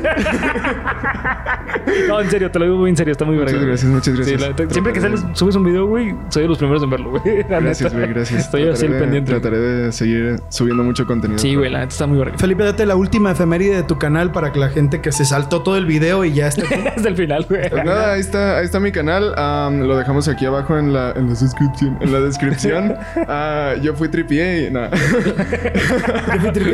[2.08, 3.12] no, en serio, te lo digo muy en serio.
[3.12, 4.40] Está muy Muchas verga, gracias, muchas Sí, gracias.
[4.40, 7.10] la neta, siempre que sales, subes un video, güey, soy de los primeros en verlo,
[7.10, 7.44] güey.
[7.48, 8.04] La Gracias, neta.
[8.04, 8.40] güey, gracias.
[8.46, 9.30] Estoy así al Trataré de- pendiente.
[9.30, 11.38] Trataré de seguir subiendo mucho contenido.
[11.38, 12.36] Sí, güey, la neta está muy verga.
[12.36, 15.62] Felipe, date la última efeméride de tu canal para que la gente que se saltó
[15.62, 16.88] todo el video y ya está aquí.
[16.96, 17.70] Hasta el final, güey.
[17.70, 19.32] Pues nada, ahí está, ahí está mi canal.
[19.36, 21.96] am, lo dejamos aquí abajo en la, en la descripción.
[22.00, 22.94] En la descripción.
[23.28, 24.90] Ah, yo fui tripié y nada.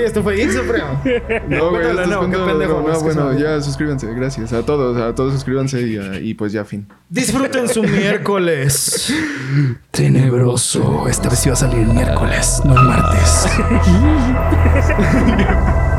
[0.06, 1.02] Esto fue Geek Supremo.
[1.48, 4.52] No, güey, no, qué cuando- pendejo, no, bueno, ya suscríbanse, gracias.
[4.52, 6.86] A todos, a todos suscríbanse y, ah, y pues ya fin.
[7.08, 9.12] Disfruten su miércoles.
[9.90, 11.06] Tenebroso.
[11.08, 13.46] Esta vez iba a salir el miércoles, no el martes.